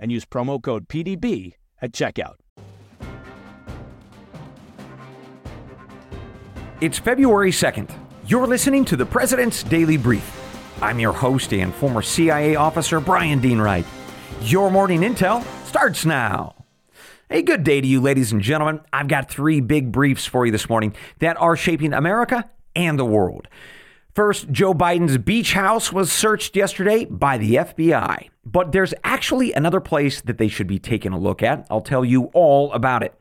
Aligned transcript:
and 0.00 0.10
use 0.10 0.24
promo 0.24 0.60
code 0.60 0.88
PDB 0.88 1.54
at 1.80 1.92
checkout. 1.92 2.34
It's 6.80 6.98
February 6.98 7.50
2nd. 7.50 7.90
You're 8.26 8.46
listening 8.46 8.86
to 8.86 8.96
the 8.96 9.04
President's 9.04 9.62
Daily 9.62 9.98
Brief. 9.98 10.38
I'm 10.82 10.98
your 10.98 11.12
host 11.12 11.52
and 11.52 11.74
former 11.74 12.00
CIA 12.00 12.56
officer, 12.56 13.00
Brian 13.00 13.38
Dean 13.38 13.58
Wright. 13.58 13.84
Your 14.40 14.70
morning 14.70 15.00
intel 15.02 15.44
starts 15.66 16.06
now. 16.06 16.54
A 17.28 17.42
good 17.42 17.62
day 17.64 17.82
to 17.82 17.86
you, 17.86 18.00
ladies 18.00 18.32
and 18.32 18.40
gentlemen. 18.40 18.80
I've 18.92 19.08
got 19.08 19.30
three 19.30 19.60
big 19.60 19.92
briefs 19.92 20.24
for 20.24 20.46
you 20.46 20.52
this 20.52 20.70
morning 20.70 20.94
that 21.18 21.36
are 21.38 21.54
shaping 21.54 21.92
America 21.92 22.48
and 22.74 22.98
the 22.98 23.04
world. 23.04 23.46
First, 24.14 24.50
Joe 24.50 24.74
Biden's 24.74 25.18
beach 25.18 25.52
house 25.52 25.92
was 25.92 26.10
searched 26.10 26.56
yesterday 26.56 27.04
by 27.04 27.38
the 27.38 27.54
FBI. 27.54 28.28
But 28.44 28.72
there's 28.72 28.92
actually 29.04 29.52
another 29.52 29.80
place 29.80 30.20
that 30.22 30.38
they 30.38 30.48
should 30.48 30.66
be 30.66 30.78
taking 30.78 31.12
a 31.12 31.18
look 31.18 31.42
at. 31.42 31.66
I'll 31.70 31.80
tell 31.80 32.04
you 32.04 32.24
all 32.34 32.72
about 32.72 33.02
it. 33.02 33.14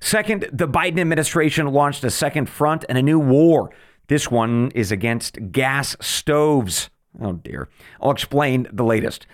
Second, 0.00 0.48
the 0.52 0.68
Biden 0.68 0.98
administration 0.98 1.66
launched 1.66 2.04
a 2.04 2.10
second 2.10 2.48
front 2.48 2.84
and 2.88 2.96
a 2.96 3.02
new 3.02 3.18
war. 3.18 3.70
This 4.08 4.30
one 4.30 4.70
is 4.74 4.92
against 4.92 5.52
gas 5.52 5.96
stoves. 6.00 6.90
Oh 7.20 7.34
dear. 7.34 7.68
I'll 8.00 8.10
explain 8.10 8.66
the 8.72 8.84
latest. 8.84 9.26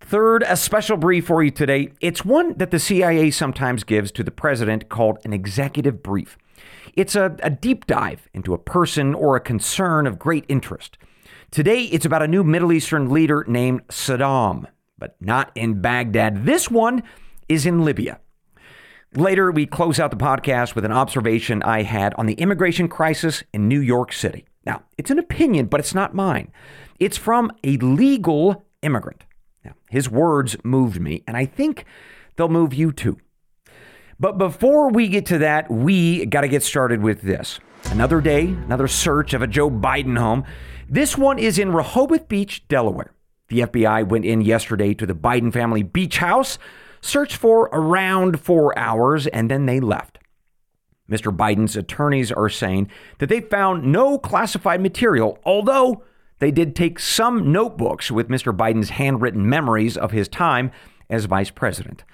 Third, 0.00 0.42
a 0.46 0.56
special 0.56 0.96
brief 0.96 1.26
for 1.26 1.42
you 1.42 1.50
today. 1.52 1.92
It's 2.00 2.24
one 2.24 2.54
that 2.58 2.72
the 2.72 2.80
CIA 2.80 3.30
sometimes 3.30 3.84
gives 3.84 4.10
to 4.12 4.24
the 4.24 4.32
president 4.32 4.88
called 4.88 5.18
an 5.24 5.32
executive 5.32 6.02
brief. 6.02 6.36
It's 6.94 7.14
a, 7.14 7.36
a 7.42 7.50
deep 7.50 7.86
dive 7.86 8.28
into 8.34 8.54
a 8.54 8.58
person 8.58 9.14
or 9.14 9.36
a 9.36 9.40
concern 9.40 10.06
of 10.06 10.18
great 10.18 10.44
interest. 10.48 10.98
Today, 11.50 11.84
it's 11.84 12.04
about 12.04 12.22
a 12.22 12.28
new 12.28 12.44
Middle 12.44 12.72
Eastern 12.72 13.10
leader 13.10 13.44
named 13.46 13.86
Saddam, 13.88 14.66
but 14.98 15.16
not 15.20 15.50
in 15.54 15.80
Baghdad. 15.80 16.44
This 16.44 16.70
one 16.70 17.02
is 17.48 17.66
in 17.66 17.84
Libya. 17.84 18.20
Later, 19.14 19.50
we 19.50 19.66
close 19.66 20.00
out 20.00 20.10
the 20.10 20.16
podcast 20.16 20.74
with 20.74 20.84
an 20.86 20.92
observation 20.92 21.62
I 21.62 21.82
had 21.82 22.14
on 22.14 22.26
the 22.26 22.34
immigration 22.34 22.88
crisis 22.88 23.44
in 23.52 23.68
New 23.68 23.80
York 23.80 24.12
City. 24.12 24.46
Now, 24.64 24.84
it's 24.96 25.10
an 25.10 25.18
opinion, 25.18 25.66
but 25.66 25.80
it's 25.80 25.94
not 25.94 26.14
mine. 26.14 26.50
It's 26.98 27.18
from 27.18 27.50
a 27.64 27.76
legal 27.78 28.64
immigrant. 28.80 29.24
Now, 29.64 29.74
his 29.90 30.08
words 30.08 30.56
moved 30.64 31.00
me, 31.00 31.24
and 31.26 31.36
I 31.36 31.44
think 31.44 31.84
they'll 32.36 32.48
move 32.48 32.72
you 32.72 32.92
too. 32.92 33.18
But 34.20 34.38
before 34.38 34.90
we 34.90 35.08
get 35.08 35.26
to 35.26 35.38
that, 35.38 35.70
we 35.70 36.26
got 36.26 36.42
to 36.42 36.48
get 36.48 36.62
started 36.62 37.02
with 37.02 37.22
this. 37.22 37.58
Another 37.86 38.20
day, 38.20 38.46
another 38.46 38.88
search 38.88 39.34
of 39.34 39.42
a 39.42 39.46
Joe 39.46 39.70
Biden 39.70 40.18
home. 40.18 40.44
This 40.88 41.18
one 41.18 41.38
is 41.38 41.58
in 41.58 41.72
Rehoboth 41.72 42.28
Beach, 42.28 42.66
Delaware. 42.68 43.12
The 43.48 43.60
FBI 43.60 44.08
went 44.08 44.24
in 44.24 44.40
yesterday 44.40 44.94
to 44.94 45.06
the 45.06 45.14
Biden 45.14 45.52
family 45.52 45.82
beach 45.82 46.18
house, 46.18 46.58
searched 47.00 47.36
for 47.36 47.68
around 47.72 48.40
four 48.40 48.78
hours, 48.78 49.26
and 49.26 49.50
then 49.50 49.66
they 49.66 49.80
left. 49.80 50.18
Mr. 51.10 51.36
Biden's 51.36 51.76
attorneys 51.76 52.32
are 52.32 52.48
saying 52.48 52.90
that 53.18 53.28
they 53.28 53.40
found 53.40 53.84
no 53.84 54.18
classified 54.18 54.80
material, 54.80 55.38
although 55.44 56.02
they 56.38 56.50
did 56.50 56.74
take 56.74 56.98
some 56.98 57.52
notebooks 57.52 58.10
with 58.10 58.28
Mr. 58.28 58.56
Biden's 58.56 58.90
handwritten 58.90 59.48
memories 59.48 59.96
of 59.96 60.12
his 60.12 60.28
time 60.28 60.70
as 61.10 61.26
vice 61.26 61.50
president. 61.50 62.04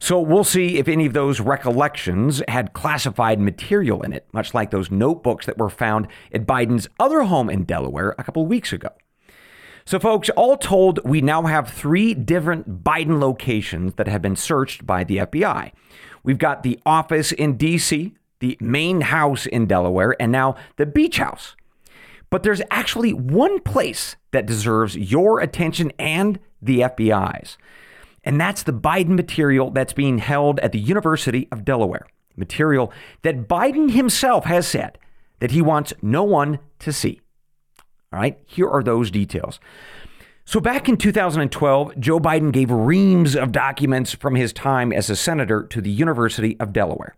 So 0.00 0.20
we'll 0.20 0.44
see 0.44 0.78
if 0.78 0.86
any 0.86 1.06
of 1.06 1.12
those 1.12 1.40
recollections 1.40 2.42
had 2.48 2.72
classified 2.72 3.40
material 3.40 4.02
in 4.02 4.12
it, 4.12 4.26
much 4.32 4.54
like 4.54 4.70
those 4.70 4.90
notebooks 4.90 5.46
that 5.46 5.58
were 5.58 5.70
found 5.70 6.06
at 6.32 6.46
Biden's 6.46 6.88
other 7.00 7.22
home 7.24 7.50
in 7.50 7.64
Delaware 7.64 8.14
a 8.16 8.24
couple 8.24 8.46
weeks 8.46 8.72
ago. 8.72 8.90
So, 9.84 9.98
folks, 9.98 10.28
all 10.30 10.58
told, 10.58 11.00
we 11.02 11.22
now 11.22 11.44
have 11.44 11.70
three 11.70 12.12
different 12.12 12.84
Biden 12.84 13.20
locations 13.20 13.94
that 13.94 14.06
have 14.06 14.20
been 14.20 14.36
searched 14.36 14.86
by 14.86 15.02
the 15.02 15.16
FBI. 15.16 15.72
We've 16.22 16.38
got 16.38 16.62
the 16.62 16.78
office 16.84 17.32
in 17.32 17.56
D.C., 17.56 18.14
the 18.40 18.58
main 18.60 19.00
house 19.00 19.46
in 19.46 19.66
Delaware, 19.66 20.14
and 20.20 20.30
now 20.30 20.56
the 20.76 20.84
beach 20.84 21.16
house. 21.16 21.56
But 22.30 22.42
there's 22.42 22.60
actually 22.70 23.14
one 23.14 23.60
place 23.60 24.16
that 24.32 24.44
deserves 24.44 24.96
your 24.96 25.40
attention 25.40 25.90
and 25.98 26.38
the 26.60 26.80
FBI's. 26.80 27.56
And 28.24 28.40
that's 28.40 28.62
the 28.62 28.72
Biden 28.72 29.10
material 29.10 29.70
that's 29.70 29.92
being 29.92 30.18
held 30.18 30.60
at 30.60 30.72
the 30.72 30.78
University 30.78 31.48
of 31.50 31.64
Delaware. 31.64 32.06
Material 32.36 32.92
that 33.22 33.48
Biden 33.48 33.92
himself 33.92 34.44
has 34.44 34.66
said 34.66 34.98
that 35.40 35.50
he 35.50 35.62
wants 35.62 35.92
no 36.02 36.22
one 36.22 36.58
to 36.80 36.92
see. 36.92 37.20
All 38.12 38.20
right, 38.20 38.38
here 38.46 38.68
are 38.68 38.82
those 38.82 39.10
details. 39.10 39.60
So, 40.44 40.60
back 40.60 40.88
in 40.88 40.96
2012, 40.96 42.00
Joe 42.00 42.18
Biden 42.18 42.52
gave 42.52 42.70
reams 42.70 43.36
of 43.36 43.52
documents 43.52 44.14
from 44.14 44.34
his 44.34 44.52
time 44.52 44.94
as 44.94 45.10
a 45.10 45.16
senator 45.16 45.62
to 45.64 45.82
the 45.82 45.90
University 45.90 46.58
of 46.58 46.72
Delaware. 46.72 47.14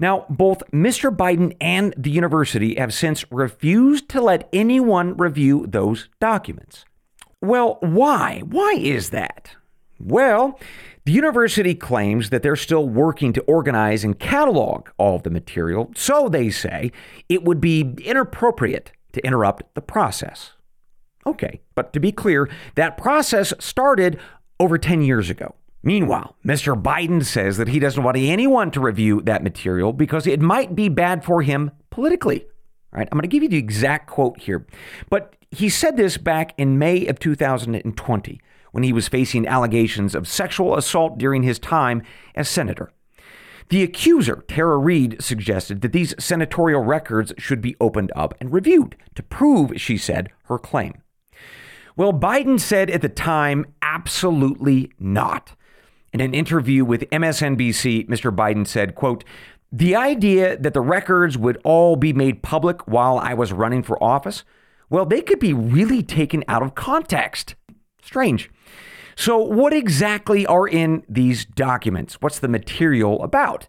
Now, 0.00 0.26
both 0.28 0.68
Mr. 0.72 1.14
Biden 1.14 1.56
and 1.60 1.94
the 1.96 2.10
university 2.10 2.74
have 2.74 2.92
since 2.92 3.24
refused 3.30 4.08
to 4.10 4.20
let 4.20 4.48
anyone 4.52 5.16
review 5.16 5.66
those 5.68 6.08
documents. 6.20 6.84
Well, 7.40 7.78
why? 7.80 8.42
Why 8.44 8.74
is 8.76 9.10
that? 9.10 9.54
Well, 9.98 10.58
the 11.04 11.12
university 11.12 11.74
claims 11.74 12.30
that 12.30 12.42
they're 12.42 12.56
still 12.56 12.88
working 12.88 13.32
to 13.34 13.40
organize 13.42 14.04
and 14.04 14.18
catalog 14.18 14.88
all 14.98 15.16
of 15.16 15.22
the 15.22 15.30
material, 15.30 15.92
so 15.94 16.28
they 16.28 16.50
say 16.50 16.92
it 17.28 17.44
would 17.44 17.60
be 17.60 17.94
inappropriate 18.04 18.92
to 19.12 19.24
interrupt 19.24 19.62
the 19.74 19.82
process. 19.82 20.52
Okay, 21.24 21.60
but 21.74 21.92
to 21.92 22.00
be 22.00 22.12
clear, 22.12 22.48
that 22.74 22.96
process 22.96 23.52
started 23.58 24.18
over 24.60 24.78
10 24.78 25.02
years 25.02 25.30
ago. 25.30 25.54
Meanwhile, 25.82 26.36
Mr. 26.44 26.80
Biden 26.80 27.24
says 27.24 27.56
that 27.56 27.68
he 27.68 27.78
doesn't 27.78 28.02
want 28.02 28.16
anyone 28.16 28.72
to 28.72 28.80
review 28.80 29.20
that 29.22 29.44
material 29.44 29.92
because 29.92 30.26
it 30.26 30.40
might 30.40 30.74
be 30.74 30.88
bad 30.88 31.24
for 31.24 31.42
him 31.42 31.70
politically. 31.90 32.42
All 32.92 32.98
right, 32.98 33.08
I'm 33.10 33.16
going 33.16 33.22
to 33.22 33.28
give 33.28 33.44
you 33.44 33.48
the 33.48 33.56
exact 33.56 34.08
quote 34.08 34.40
here. 34.40 34.66
But 35.08 35.36
he 35.52 35.68
said 35.68 35.96
this 35.96 36.16
back 36.16 36.54
in 36.58 36.78
May 36.78 37.06
of 37.06 37.20
2020 37.20 38.40
when 38.76 38.82
he 38.82 38.92
was 38.92 39.08
facing 39.08 39.46
allegations 39.46 40.14
of 40.14 40.28
sexual 40.28 40.76
assault 40.76 41.16
during 41.16 41.42
his 41.42 41.58
time 41.58 42.02
as 42.34 42.46
senator. 42.46 42.92
The 43.70 43.82
accuser, 43.82 44.44
Tara 44.48 44.76
Reade, 44.76 45.16
suggested 45.22 45.80
that 45.80 45.94
these 45.94 46.14
senatorial 46.18 46.82
records 46.82 47.32
should 47.38 47.62
be 47.62 47.74
opened 47.80 48.12
up 48.14 48.34
and 48.38 48.52
reviewed 48.52 48.94
to 49.14 49.22
prove, 49.22 49.80
she 49.80 49.96
said, 49.96 50.28
her 50.44 50.58
claim. 50.58 51.00
Well, 51.96 52.12
Biden 52.12 52.60
said 52.60 52.90
at 52.90 53.00
the 53.00 53.08
time, 53.08 53.64
absolutely 53.80 54.92
not. 55.00 55.56
In 56.12 56.20
an 56.20 56.34
interview 56.34 56.84
with 56.84 57.08
MSNBC, 57.08 58.06
Mr. 58.10 58.30
Biden 58.30 58.66
said, 58.66 58.94
quote, 58.94 59.24
the 59.72 59.96
idea 59.96 60.54
that 60.58 60.74
the 60.74 60.82
records 60.82 61.38
would 61.38 61.58
all 61.64 61.96
be 61.96 62.12
made 62.12 62.42
public 62.42 62.86
while 62.86 63.18
I 63.18 63.32
was 63.32 63.54
running 63.54 63.82
for 63.82 64.00
office, 64.04 64.44
well, 64.90 65.06
they 65.06 65.22
could 65.22 65.40
be 65.40 65.54
really 65.54 66.02
taken 66.02 66.44
out 66.46 66.62
of 66.62 66.74
context. 66.74 67.54
Strange. 68.02 68.50
So, 69.16 69.38
what 69.38 69.72
exactly 69.72 70.44
are 70.46 70.68
in 70.68 71.02
these 71.08 71.46
documents? 71.46 72.20
What's 72.20 72.38
the 72.38 72.48
material 72.48 73.22
about? 73.22 73.66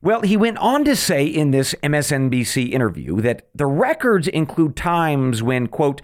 Well, 0.00 0.20
he 0.22 0.36
went 0.36 0.58
on 0.58 0.84
to 0.84 0.94
say 0.94 1.26
in 1.26 1.50
this 1.50 1.74
MSNBC 1.82 2.70
interview 2.70 3.20
that 3.20 3.48
the 3.52 3.66
records 3.66 4.28
include 4.28 4.76
times 4.76 5.42
when, 5.42 5.66
quote, 5.66 6.00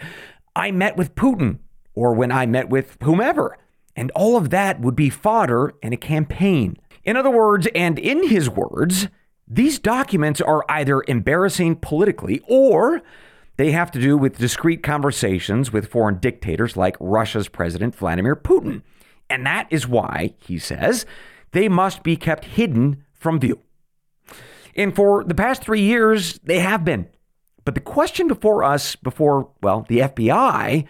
I 0.57 0.73
met 0.73 0.97
with 0.97 1.15
Putin 1.15 1.61
or 1.95 2.15
when 2.15 2.33
I 2.33 2.47
met 2.47 2.69
with 2.69 2.97
whomever. 3.01 3.57
And 3.95 4.11
all 4.17 4.37
of 4.37 4.51
that 4.51 4.81
would 4.81 4.97
be 4.97 5.09
fodder 5.09 5.75
in 5.81 5.93
a 5.93 5.97
campaign. 5.97 6.77
In 7.05 7.17
other 7.17 7.31
words, 7.31 7.69
and 7.77 7.97
in 7.97 8.29
his 8.29 8.51
words, 8.51 9.07
these 9.47 9.79
documents 9.79 10.41
are 10.41 10.65
either 10.69 11.05
embarrassing 11.07 11.77
politically 11.77 12.43
or 12.49 13.03
they 13.57 13.71
have 13.73 13.91
to 13.93 14.01
do 14.01 14.17
with 14.17 14.39
discreet 14.39 14.83
conversations 14.83 15.73
with 15.73 15.91
foreign 15.91 16.19
dictators 16.19 16.77
like 16.77 16.97
Russia's 16.99 17.49
President 17.49 17.95
Vladimir 17.95 18.35
Putin. 18.35 18.83
And 19.31 19.47
that 19.47 19.69
is 19.71 19.87
why, 19.87 20.35
he 20.39 20.59
says, 20.59 21.07
they 21.53 21.69
must 21.69 22.03
be 22.03 22.17
kept 22.17 22.45
hidden 22.45 23.05
from 23.13 23.41
view. 23.41 23.61
And 24.77 24.95
for 24.95 25.25
the 25.25 25.35
past 25.35 25.63
three 25.63 25.81
years, 25.81 26.41
they 26.45 26.59
have 26.59 26.85
been. 26.85 27.09
But 27.65 27.75
the 27.75 27.81
question 27.81 28.29
before 28.29 28.65
us, 28.65 28.97
before, 28.97 29.51
well, 29.63 29.87
the 29.89 30.01
FBI, 30.01 30.87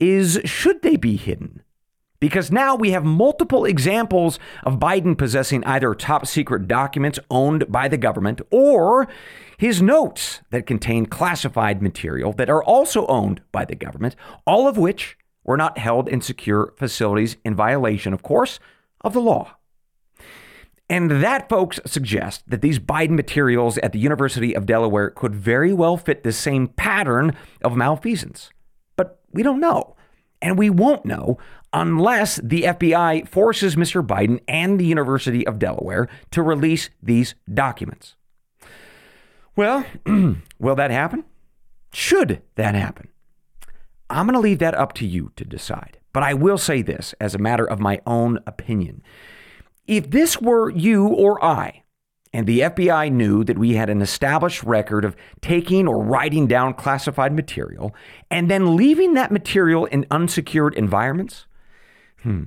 is 0.00 0.40
should 0.44 0.82
they 0.82 0.96
be 0.96 1.16
hidden? 1.16 1.62
Because 2.18 2.50
now 2.50 2.74
we 2.74 2.90
have 2.92 3.04
multiple 3.04 3.66
examples 3.66 4.38
of 4.64 4.78
Biden 4.78 5.16
possessing 5.18 5.62
either 5.64 5.94
top 5.94 6.26
secret 6.26 6.66
documents 6.66 7.18
owned 7.30 7.70
by 7.70 7.88
the 7.88 7.98
government 7.98 8.40
or 8.50 9.06
his 9.56 9.80
notes 9.80 10.40
that 10.50 10.66
contain 10.66 11.06
classified 11.06 11.82
material 11.82 12.32
that 12.34 12.50
are 12.50 12.62
also 12.62 13.06
owned 13.06 13.40
by 13.52 13.64
the 13.64 13.74
government, 13.74 14.16
all 14.46 14.68
of 14.68 14.76
which 14.76 15.16
were 15.44 15.56
not 15.56 15.78
held 15.78 16.08
in 16.08 16.20
secure 16.20 16.74
facilities 16.76 17.36
in 17.44 17.54
violation, 17.54 18.12
of 18.12 18.22
course, 18.22 18.58
of 19.00 19.12
the 19.12 19.20
law. 19.20 19.56
And 20.88 21.10
that, 21.10 21.48
folks, 21.48 21.80
suggests 21.84 22.44
that 22.46 22.62
these 22.62 22.78
Biden 22.78 23.10
materials 23.10 23.76
at 23.78 23.92
the 23.92 23.98
University 23.98 24.54
of 24.54 24.66
Delaware 24.66 25.10
could 25.10 25.34
very 25.34 25.72
well 25.72 25.96
fit 25.96 26.22
the 26.22 26.32
same 26.32 26.68
pattern 26.68 27.34
of 27.62 27.76
malfeasance. 27.76 28.50
But 28.96 29.20
we 29.32 29.42
don't 29.42 29.60
know. 29.60 29.96
And 30.40 30.58
we 30.58 30.70
won't 30.70 31.04
know 31.04 31.38
unless 31.72 32.36
the 32.36 32.62
FBI 32.62 33.26
forces 33.26 33.74
Mr. 33.74 34.06
Biden 34.06 34.40
and 34.46 34.78
the 34.78 34.84
University 34.84 35.46
of 35.46 35.58
Delaware 35.58 36.08
to 36.30 36.42
release 36.42 36.90
these 37.02 37.34
documents. 37.52 38.15
Well, 39.56 39.86
will 40.58 40.74
that 40.76 40.90
happen? 40.90 41.24
Should 41.92 42.42
that 42.56 42.74
happen? 42.74 43.08
I'm 44.08 44.26
going 44.26 44.34
to 44.34 44.40
leave 44.40 44.58
that 44.60 44.74
up 44.74 44.92
to 44.94 45.06
you 45.06 45.32
to 45.36 45.44
decide. 45.44 45.98
But 46.12 46.22
I 46.22 46.34
will 46.34 46.58
say 46.58 46.82
this 46.82 47.14
as 47.20 47.34
a 47.34 47.38
matter 47.38 47.64
of 47.64 47.80
my 47.80 48.00
own 48.06 48.38
opinion. 48.46 49.02
If 49.86 50.10
this 50.10 50.40
were 50.40 50.70
you 50.70 51.08
or 51.08 51.42
I, 51.44 51.82
and 52.32 52.46
the 52.46 52.60
FBI 52.60 53.10
knew 53.10 53.44
that 53.44 53.58
we 53.58 53.74
had 53.74 53.88
an 53.88 54.02
established 54.02 54.62
record 54.62 55.04
of 55.04 55.16
taking 55.40 55.88
or 55.88 56.02
writing 56.02 56.46
down 56.46 56.74
classified 56.74 57.32
material 57.32 57.94
and 58.30 58.50
then 58.50 58.76
leaving 58.76 59.14
that 59.14 59.32
material 59.32 59.86
in 59.86 60.06
unsecured 60.10 60.74
environments, 60.74 61.46
hmm, 62.22 62.44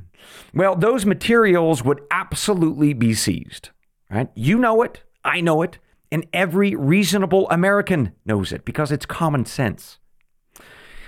well, 0.54 0.76
those 0.76 1.06
materials 1.06 1.84
would 1.84 2.02
absolutely 2.12 2.94
be 2.94 3.14
seized. 3.14 3.70
Right? 4.12 4.30
You 4.36 4.60
know 4.60 4.84
it, 4.84 5.04
I 5.24 5.42
know 5.42 5.62
it, 5.62 5.80
and 6.12 6.26
every 6.34 6.76
reasonable 6.76 7.50
American 7.50 8.14
knows 8.26 8.52
it 8.52 8.66
because 8.66 8.92
it's 8.92 9.06
common 9.06 9.46
sense. 9.46 10.00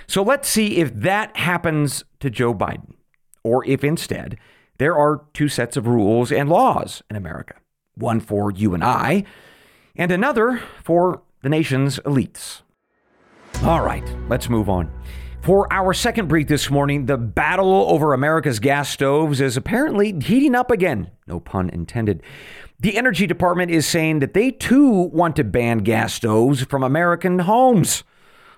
So 0.08 0.24
let's 0.24 0.50
see 0.50 0.78
if 0.78 0.94
that 0.94 1.36
happens 1.38 2.04
to 2.20 2.30
Joe 2.30 2.54
Biden, 2.54 2.96
or 3.44 3.66
if 3.66 3.84
instead 3.84 4.38
there 4.78 4.96
are 4.96 5.26
two 5.34 5.48
sets 5.48 5.78
of 5.78 5.88
rules 5.88 6.32
and 6.32 6.50
laws 6.50 7.02
in 7.10 7.16
America 7.16 7.56
one 7.96 8.20
for 8.20 8.52
you 8.52 8.74
and 8.74 8.84
I, 8.84 9.26
and 9.96 10.12
another 10.12 10.62
for 10.84 11.22
the 11.44 11.50
nation's 11.50 12.00
elites. 12.00 12.62
All 13.64 13.82
right, 13.82 14.04
let's 14.28 14.50
move 14.50 14.70
on. 14.70 14.92
For 15.42 15.72
our 15.74 15.94
second 15.94 16.28
brief 16.28 16.48
this 16.48 16.70
morning, 16.70 17.08
the 17.08 17.18
battle 17.18 17.86
over 17.90 18.14
America's 18.14 18.60
gas 18.60 18.90
stoves 18.90 19.42
is 19.42 19.58
apparently 19.58 20.20
heating 20.20 20.56
up 20.56 20.70
again. 20.70 21.10
No 21.26 21.40
pun 21.40 21.70
intended. 21.70 22.22
The 22.82 22.98
Energy 22.98 23.28
Department 23.28 23.70
is 23.70 23.86
saying 23.86 24.20
that 24.20 24.34
they 24.34 24.50
too 24.50 24.90
want 24.90 25.36
to 25.36 25.44
ban 25.44 25.80
gas 25.80 26.16
stoves 26.16 26.64
from 26.64 26.82
American 26.82 27.38
homes. 27.38 28.04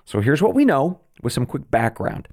So 0.06 0.22
here's 0.22 0.40
what 0.40 0.54
we 0.54 0.64
know 0.64 0.98
with 1.22 1.34
some 1.34 1.44
quick 1.44 1.70
background. 1.70 2.26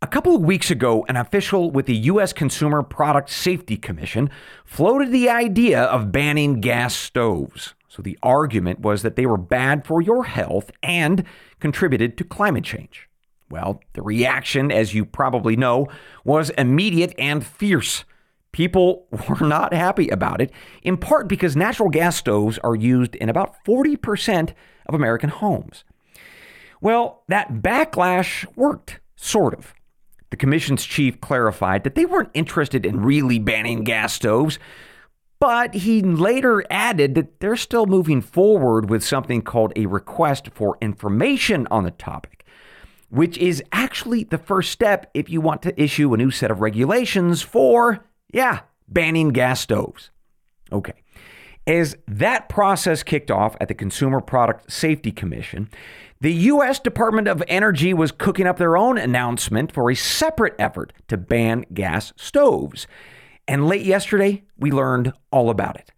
A 0.00 0.06
couple 0.06 0.34
of 0.34 0.40
weeks 0.40 0.70
ago, 0.70 1.04
an 1.10 1.16
official 1.16 1.70
with 1.70 1.84
the 1.84 1.94
U.S. 1.94 2.32
Consumer 2.32 2.82
Product 2.82 3.28
Safety 3.28 3.76
Commission 3.76 4.30
floated 4.64 5.12
the 5.12 5.28
idea 5.28 5.82
of 5.82 6.10
banning 6.10 6.62
gas 6.62 6.96
stoves. 6.96 7.74
So 7.86 8.00
the 8.00 8.18
argument 8.22 8.80
was 8.80 9.02
that 9.02 9.16
they 9.16 9.26
were 9.26 9.36
bad 9.36 9.86
for 9.86 10.00
your 10.00 10.24
health 10.24 10.70
and 10.82 11.22
contributed 11.60 12.16
to 12.16 12.24
climate 12.24 12.64
change. 12.64 13.10
Well, 13.50 13.82
the 13.92 14.00
reaction, 14.00 14.72
as 14.72 14.94
you 14.94 15.04
probably 15.04 15.54
know, 15.54 15.86
was 16.24 16.48
immediate 16.50 17.12
and 17.18 17.44
fierce. 17.44 18.06
People 18.56 19.06
were 19.28 19.46
not 19.46 19.74
happy 19.74 20.08
about 20.08 20.40
it, 20.40 20.50
in 20.82 20.96
part 20.96 21.28
because 21.28 21.54
natural 21.54 21.90
gas 21.90 22.16
stoves 22.16 22.56
are 22.64 22.74
used 22.74 23.14
in 23.16 23.28
about 23.28 23.62
40% 23.66 24.54
of 24.86 24.94
American 24.94 25.28
homes. 25.28 25.84
Well, 26.80 27.22
that 27.28 27.56
backlash 27.56 28.46
worked, 28.56 29.00
sort 29.14 29.52
of. 29.52 29.74
The 30.30 30.38
commission's 30.38 30.86
chief 30.86 31.20
clarified 31.20 31.84
that 31.84 31.96
they 31.96 32.06
weren't 32.06 32.30
interested 32.32 32.86
in 32.86 33.02
really 33.02 33.38
banning 33.38 33.84
gas 33.84 34.14
stoves, 34.14 34.58
but 35.38 35.74
he 35.74 36.00
later 36.00 36.64
added 36.70 37.14
that 37.14 37.40
they're 37.40 37.56
still 37.56 37.84
moving 37.84 38.22
forward 38.22 38.88
with 38.88 39.04
something 39.04 39.42
called 39.42 39.74
a 39.76 39.84
request 39.84 40.48
for 40.54 40.78
information 40.80 41.68
on 41.70 41.84
the 41.84 41.90
topic, 41.90 42.46
which 43.10 43.36
is 43.36 43.62
actually 43.70 44.24
the 44.24 44.38
first 44.38 44.70
step 44.70 45.10
if 45.12 45.28
you 45.28 45.42
want 45.42 45.60
to 45.60 45.78
issue 45.78 46.14
a 46.14 46.16
new 46.16 46.30
set 46.30 46.50
of 46.50 46.62
regulations 46.62 47.42
for, 47.42 48.02
yeah, 48.36 48.60
banning 48.86 49.30
gas 49.30 49.62
stoves. 49.62 50.10
Okay. 50.70 50.92
As 51.66 51.96
that 52.06 52.50
process 52.50 53.02
kicked 53.02 53.30
off 53.30 53.56
at 53.62 53.68
the 53.68 53.74
Consumer 53.74 54.20
Product 54.20 54.70
Safety 54.70 55.10
Commission, 55.10 55.70
the 56.20 56.34
U.S. 56.34 56.78
Department 56.78 57.28
of 57.28 57.42
Energy 57.48 57.94
was 57.94 58.12
cooking 58.12 58.46
up 58.46 58.58
their 58.58 58.76
own 58.76 58.98
announcement 58.98 59.72
for 59.72 59.90
a 59.90 59.96
separate 59.96 60.54
effort 60.58 60.92
to 61.08 61.16
ban 61.16 61.64
gas 61.72 62.12
stoves. 62.16 62.86
And 63.48 63.66
late 63.66 63.86
yesterday, 63.86 64.44
we 64.58 64.70
learned 64.70 65.14
all 65.30 65.48
about 65.48 65.76
it. 65.76 65.90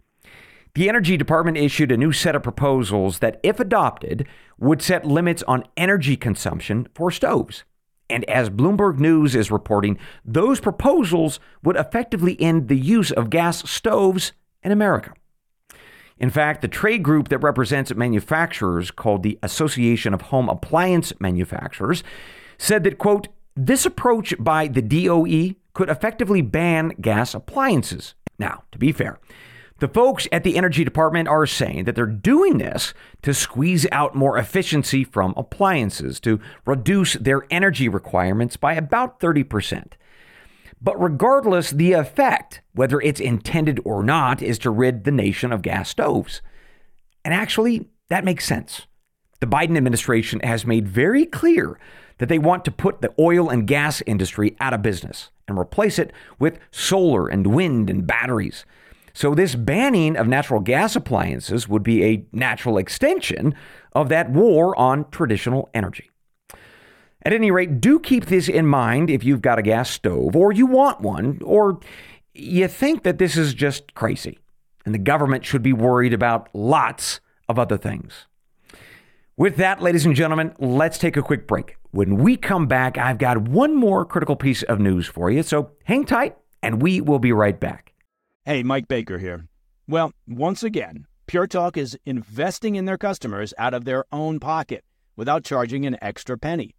The 0.75 0.87
Energy 0.87 1.17
Department 1.17 1.57
issued 1.57 1.91
a 1.91 1.97
new 1.97 2.13
set 2.13 2.37
of 2.37 2.43
proposals 2.43 3.19
that, 3.19 3.41
if 3.43 3.59
adopted, 3.59 4.25
would 4.57 4.81
set 4.81 5.03
limits 5.03 5.43
on 5.43 5.65
energy 5.75 6.15
consumption 6.15 6.87
for 6.95 7.11
stoves. 7.11 7.65
And 8.09 8.27
as 8.29 8.49
Bloomberg 8.49 8.97
News 8.99 9.35
is 9.35 9.51
reporting, 9.51 9.97
those 10.25 10.59
proposals 10.59 11.39
would 11.63 11.75
effectively 11.75 12.39
end 12.41 12.67
the 12.67 12.77
use 12.77 13.11
of 13.11 13.29
gas 13.29 13.69
stoves 13.69 14.33
in 14.63 14.71
America. 14.71 15.13
In 16.17 16.29
fact, 16.29 16.61
the 16.61 16.67
trade 16.67 17.03
group 17.03 17.29
that 17.29 17.37
represents 17.37 17.93
manufacturers, 17.95 18.91
called 18.91 19.23
the 19.23 19.39
Association 19.41 20.13
of 20.13 20.23
Home 20.23 20.49
Appliance 20.49 21.13
Manufacturers, 21.19 22.03
said 22.57 22.83
that, 22.83 22.97
quote, 22.97 23.29
this 23.55 23.85
approach 23.85 24.33
by 24.39 24.67
the 24.67 24.81
DOE 24.81 25.55
could 25.73 25.89
effectively 25.89 26.41
ban 26.41 26.89
gas 26.99 27.33
appliances. 27.33 28.15
Now, 28.37 28.63
to 28.71 28.77
be 28.77 28.91
fair, 28.91 29.19
the 29.79 29.87
folks 29.87 30.27
at 30.31 30.43
the 30.43 30.57
Energy 30.57 30.83
Department 30.83 31.27
are 31.27 31.45
saying 31.45 31.85
that 31.85 31.95
they're 31.95 32.05
doing 32.05 32.57
this 32.57 32.93
to 33.21 33.33
squeeze 33.33 33.85
out 33.91 34.15
more 34.15 34.37
efficiency 34.37 35.03
from 35.03 35.33
appliances, 35.35 36.19
to 36.21 36.39
reduce 36.65 37.13
their 37.13 37.45
energy 37.49 37.89
requirements 37.89 38.57
by 38.57 38.73
about 38.73 39.19
30%. 39.19 39.93
But 40.81 41.01
regardless, 41.01 41.71
the 41.71 41.93
effect, 41.93 42.61
whether 42.73 43.01
it's 43.01 43.19
intended 43.19 43.81
or 43.83 44.03
not, 44.03 44.41
is 44.41 44.57
to 44.59 44.69
rid 44.69 45.03
the 45.03 45.11
nation 45.11 45.51
of 45.51 45.61
gas 45.61 45.89
stoves. 45.89 46.41
And 47.25 47.33
actually, 47.33 47.89
that 48.09 48.23
makes 48.23 48.45
sense. 48.45 48.87
The 49.39 49.47
Biden 49.47 49.77
administration 49.77 50.39
has 50.41 50.65
made 50.65 50.87
very 50.87 51.25
clear 51.25 51.79
that 52.17 52.27
they 52.29 52.39
want 52.39 52.65
to 52.65 52.71
put 52.71 53.01
the 53.01 53.13
oil 53.19 53.49
and 53.49 53.67
gas 53.67 54.01
industry 54.05 54.55
out 54.59 54.73
of 54.73 54.81
business 54.81 55.31
and 55.47 55.57
replace 55.57 55.97
it 55.97 56.13
with 56.37 56.59
solar 56.71 57.27
and 57.27 57.47
wind 57.47 57.89
and 57.89 58.05
batteries. 58.05 58.65
So, 59.19 59.35
this 59.35 59.53
banning 59.53 60.15
of 60.15 60.29
natural 60.29 60.61
gas 60.61 60.95
appliances 60.95 61.67
would 61.67 61.83
be 61.83 62.05
a 62.05 62.25
natural 62.31 62.77
extension 62.77 63.53
of 63.91 64.07
that 64.07 64.29
war 64.29 64.73
on 64.79 65.09
traditional 65.11 65.69
energy. 65.73 66.09
At 67.23 67.33
any 67.33 67.51
rate, 67.51 67.81
do 67.81 67.99
keep 67.99 68.27
this 68.27 68.47
in 68.47 68.65
mind 68.65 69.09
if 69.09 69.25
you've 69.25 69.41
got 69.41 69.59
a 69.59 69.61
gas 69.61 69.89
stove 69.89 70.37
or 70.37 70.53
you 70.53 70.65
want 70.65 71.01
one 71.01 71.41
or 71.43 71.81
you 72.33 72.69
think 72.69 73.03
that 73.03 73.17
this 73.17 73.35
is 73.35 73.53
just 73.53 73.93
crazy 73.93 74.39
and 74.85 74.95
the 74.95 74.99
government 74.99 75.43
should 75.43 75.63
be 75.63 75.73
worried 75.73 76.13
about 76.13 76.47
lots 76.53 77.19
of 77.49 77.59
other 77.59 77.77
things. 77.77 78.25
With 79.35 79.57
that, 79.57 79.81
ladies 79.81 80.05
and 80.05 80.15
gentlemen, 80.15 80.55
let's 80.59 80.97
take 80.97 81.17
a 81.17 81.21
quick 81.21 81.45
break. 81.45 81.75
When 81.91 82.15
we 82.15 82.37
come 82.37 82.67
back, 82.67 82.97
I've 82.97 83.17
got 83.17 83.49
one 83.49 83.75
more 83.75 84.05
critical 84.05 84.37
piece 84.37 84.63
of 84.63 84.79
news 84.79 85.07
for 85.07 85.29
you, 85.29 85.43
so 85.43 85.71
hang 85.83 86.05
tight 86.05 86.37
and 86.63 86.81
we 86.81 87.01
will 87.01 87.19
be 87.19 87.33
right 87.33 87.59
back. 87.59 87.89
Hey, 88.49 88.63
Mike 88.63 88.87
Baker 88.87 89.19
here. 89.19 89.47
Well, 89.87 90.11
once 90.27 90.63
again, 90.63 91.05
Pure 91.27 91.45
Talk 91.45 91.77
is 91.77 91.95
investing 92.07 92.73
in 92.73 92.85
their 92.85 92.97
customers 92.97 93.53
out 93.59 93.75
of 93.75 93.85
their 93.85 94.05
own 94.11 94.39
pocket 94.39 94.83
without 95.15 95.43
charging 95.43 95.85
an 95.85 95.97
extra 96.01 96.35
penny. 96.35 96.73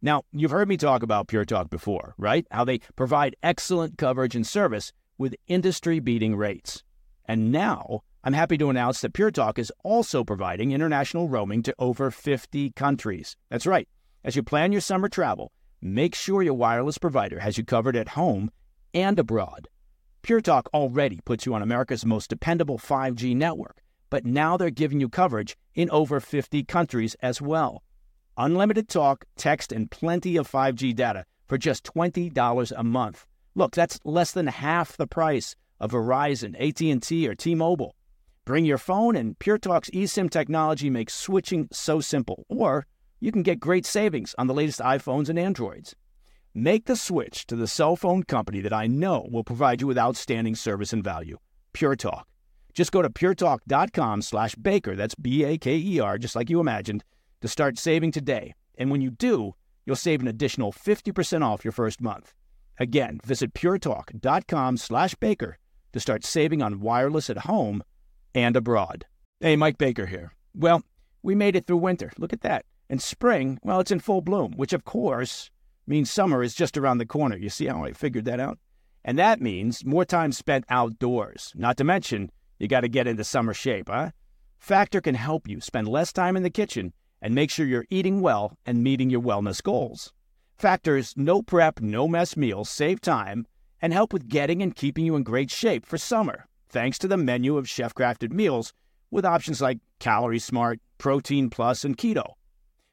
Now, 0.00 0.22
you've 0.30 0.52
heard 0.52 0.68
me 0.68 0.76
talk 0.76 1.02
about 1.02 1.26
Pure 1.26 1.46
Talk 1.46 1.68
before, 1.68 2.14
right? 2.16 2.46
How 2.52 2.64
they 2.64 2.78
provide 2.94 3.34
excellent 3.42 3.98
coverage 3.98 4.36
and 4.36 4.46
service 4.46 4.92
with 5.18 5.34
industry 5.48 5.98
beating 5.98 6.36
rates. 6.36 6.84
And 7.24 7.50
now, 7.50 8.02
I'm 8.22 8.32
happy 8.32 8.56
to 8.58 8.70
announce 8.70 9.00
that 9.00 9.12
Pure 9.12 9.32
Talk 9.32 9.58
is 9.58 9.72
also 9.82 10.22
providing 10.22 10.70
international 10.70 11.28
roaming 11.28 11.64
to 11.64 11.74
over 11.80 12.12
50 12.12 12.70
countries. 12.76 13.36
That's 13.50 13.66
right. 13.66 13.88
As 14.22 14.36
you 14.36 14.44
plan 14.44 14.70
your 14.70 14.80
summer 14.80 15.08
travel, 15.08 15.50
make 15.82 16.14
sure 16.14 16.44
your 16.44 16.54
wireless 16.54 16.98
provider 16.98 17.40
has 17.40 17.58
you 17.58 17.64
covered 17.64 17.96
at 17.96 18.10
home 18.10 18.48
and 18.94 19.18
abroad. 19.18 19.66
Pure 20.26 20.40
Talk 20.40 20.68
already 20.74 21.20
puts 21.24 21.46
you 21.46 21.54
on 21.54 21.62
America's 21.62 22.04
most 22.04 22.28
dependable 22.28 22.78
5G 22.78 23.36
network, 23.36 23.80
but 24.10 24.26
now 24.26 24.56
they're 24.56 24.70
giving 24.70 24.98
you 24.98 25.08
coverage 25.08 25.56
in 25.76 25.88
over 25.90 26.18
50 26.18 26.64
countries 26.64 27.14
as 27.22 27.40
well. 27.40 27.84
Unlimited 28.36 28.88
talk, 28.88 29.24
text, 29.36 29.70
and 29.70 29.88
plenty 29.88 30.36
of 30.36 30.50
5G 30.50 30.96
data 30.96 31.26
for 31.46 31.56
just 31.56 31.84
$20 31.84 32.72
a 32.76 32.82
month. 32.82 33.24
Look, 33.54 33.76
that's 33.76 34.00
less 34.04 34.32
than 34.32 34.48
half 34.48 34.96
the 34.96 35.06
price 35.06 35.54
of 35.78 35.92
Verizon, 35.92 36.56
AT&T, 36.58 37.28
or 37.28 37.36
T-Mobile. 37.36 37.94
Bring 38.44 38.64
your 38.64 38.78
phone 38.78 39.14
and 39.14 39.38
Pure 39.38 39.58
Talk's 39.58 39.90
eSIM 39.90 40.28
technology 40.28 40.90
makes 40.90 41.14
switching 41.14 41.68
so 41.70 42.00
simple. 42.00 42.44
Or 42.48 42.88
you 43.20 43.30
can 43.30 43.44
get 43.44 43.60
great 43.60 43.86
savings 43.86 44.34
on 44.38 44.48
the 44.48 44.54
latest 44.54 44.80
iPhones 44.80 45.28
and 45.28 45.38
Androids. 45.38 45.94
Make 46.58 46.86
the 46.86 46.96
switch 46.96 47.44
to 47.48 47.54
the 47.54 47.66
cell 47.66 47.96
phone 47.96 48.22
company 48.22 48.62
that 48.62 48.72
I 48.72 48.86
know 48.86 49.28
will 49.30 49.44
provide 49.44 49.82
you 49.82 49.86
with 49.86 49.98
outstanding 49.98 50.54
service 50.54 50.90
and 50.90 51.04
value. 51.04 51.36
Pure 51.74 51.96
Talk. 51.96 52.26
Just 52.72 52.92
go 52.92 53.02
to 53.02 53.10
puretalk.com 53.10 54.22
slash 54.22 54.54
baker, 54.54 54.96
that's 54.96 55.14
B-A-K-E-R, 55.14 56.16
just 56.16 56.34
like 56.34 56.48
you 56.48 56.58
imagined, 56.58 57.04
to 57.42 57.48
start 57.48 57.78
saving 57.78 58.10
today. 58.10 58.54
And 58.78 58.90
when 58.90 59.02
you 59.02 59.10
do, 59.10 59.52
you'll 59.84 59.96
save 59.96 60.22
an 60.22 60.28
additional 60.28 60.72
50% 60.72 61.44
off 61.44 61.62
your 61.62 61.72
first 61.72 62.00
month. 62.00 62.32
Again, 62.80 63.20
visit 63.22 63.52
puretalk.com 63.52 64.78
slash 64.78 65.14
baker 65.16 65.58
to 65.92 66.00
start 66.00 66.24
saving 66.24 66.62
on 66.62 66.80
wireless 66.80 67.28
at 67.28 67.44
home 67.44 67.82
and 68.34 68.56
abroad. 68.56 69.04
Hey, 69.40 69.56
Mike 69.56 69.76
Baker 69.76 70.06
here. 70.06 70.32
Well, 70.54 70.82
we 71.22 71.34
made 71.34 71.54
it 71.54 71.66
through 71.66 71.76
winter. 71.76 72.12
Look 72.16 72.32
at 72.32 72.40
that. 72.40 72.64
And 72.88 73.02
spring, 73.02 73.58
well, 73.62 73.80
it's 73.80 73.90
in 73.90 74.00
full 74.00 74.22
bloom, 74.22 74.52
which 74.56 74.72
of 74.72 74.86
course 74.86 75.50
means 75.86 76.10
summer 76.10 76.42
is 76.42 76.54
just 76.54 76.76
around 76.76 76.98
the 76.98 77.06
corner. 77.06 77.36
You 77.36 77.48
see 77.48 77.66
how 77.66 77.84
I 77.84 77.92
figured 77.92 78.24
that 78.26 78.40
out? 78.40 78.58
And 79.04 79.18
that 79.18 79.40
means 79.40 79.84
more 79.84 80.04
time 80.04 80.32
spent 80.32 80.64
outdoors. 80.68 81.52
Not 81.54 81.76
to 81.76 81.84
mention, 81.84 82.30
you 82.58 82.68
got 82.68 82.80
to 82.80 82.88
get 82.88 83.06
into 83.06 83.24
summer 83.24 83.54
shape, 83.54 83.88
huh? 83.88 84.10
Factor 84.58 85.00
can 85.00 85.14
help 85.14 85.48
you 85.48 85.60
spend 85.60 85.86
less 85.86 86.12
time 86.12 86.36
in 86.36 86.42
the 86.42 86.50
kitchen 86.50 86.92
and 87.22 87.34
make 87.34 87.50
sure 87.50 87.66
you're 87.66 87.86
eating 87.90 88.20
well 88.20 88.56
and 88.66 88.82
meeting 88.82 89.10
your 89.10 89.22
wellness 89.22 89.62
goals. 89.62 90.12
Factor's 90.56 91.14
no 91.16 91.42
prep, 91.42 91.80
no 91.80 92.08
mess 92.08 92.36
meals 92.36 92.70
save 92.70 93.00
time 93.00 93.46
and 93.80 93.92
help 93.92 94.12
with 94.12 94.28
getting 94.28 94.62
and 94.62 94.74
keeping 94.74 95.04
you 95.04 95.14
in 95.16 95.22
great 95.22 95.50
shape 95.50 95.84
for 95.84 95.98
summer, 95.98 96.46
thanks 96.68 96.98
to 96.98 97.08
the 97.08 97.16
menu 97.16 97.56
of 97.56 97.68
chef 97.68 97.94
crafted 97.94 98.32
meals 98.32 98.72
with 99.10 99.24
options 99.24 99.60
like 99.60 99.78
Calorie 100.00 100.38
Smart, 100.38 100.80
Protein 100.98 101.50
Plus, 101.50 101.84
and 101.84 101.96
Keto. 101.96 102.32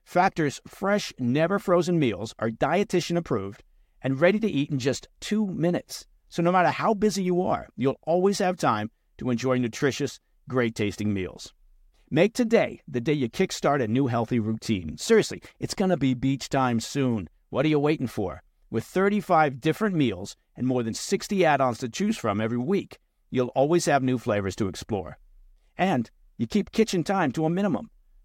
Factor's 0.04 0.60
fresh, 0.68 1.14
never 1.18 1.60
frozen 1.60 1.98
meals 1.98 2.36
are 2.38 2.50
dietitian 2.50 3.18
approved 3.18 3.64
and 4.02 4.20
ready 4.20 4.40
to 4.40 4.48
eat 4.48 4.70
in 4.70 4.78
just 4.78 5.08
two 5.20 5.48
minutes. 5.48 6.06
So 6.30 6.44
no 6.44 6.52
matter 6.52 6.70
how 6.70 6.94
busy 6.94 7.24
you 7.24 7.42
are, 7.42 7.68
you'll 7.76 8.00
always 8.06 8.40
have 8.40 8.58
time 8.58 8.92
to 9.18 9.30
enjoy 9.30 9.58
nutritious, 9.58 10.20
great 10.50 10.76
tasting 10.76 11.14
meals. 11.14 11.54
Make 12.10 12.34
today 12.34 12.82
the 12.88 13.02
day 13.02 13.14
you 13.14 13.30
kickstart 13.30 13.82
a 13.82 13.88
new 13.88 14.08
healthy 14.08 14.40
routine. 14.40 14.98
Seriously, 14.98 15.42
it's 15.60 15.74
going 15.74 15.90
to 15.90 15.98
be 15.98 16.14
beach 16.14 16.50
time 16.50 16.80
soon. 16.80 17.30
What 17.50 17.66
are 17.66 17.70
you 17.70 17.80
waiting 17.80 18.08
for? 18.08 18.44
With 18.70 18.84
35 18.84 19.62
different 19.62 19.96
meals 19.96 20.36
and 20.56 20.68
more 20.68 20.84
than 20.84 20.94
60 20.94 21.46
add 21.46 21.62
ons 21.62 21.78
to 21.80 21.90
choose 21.90 22.18
from 22.18 22.42
every 22.42 22.58
week, 22.58 23.00
you'll 23.30 23.48
always 23.50 23.86
have 23.86 24.04
new 24.04 24.18
flavors 24.18 24.56
to 24.58 24.68
explore. 24.68 25.18
And 25.78 26.12
you 26.38 26.46
keep 26.46 26.72
kitchen 26.72 27.04
time 27.04 27.32
to 27.32 27.46
a 27.46 27.50
minimum. 27.50 27.90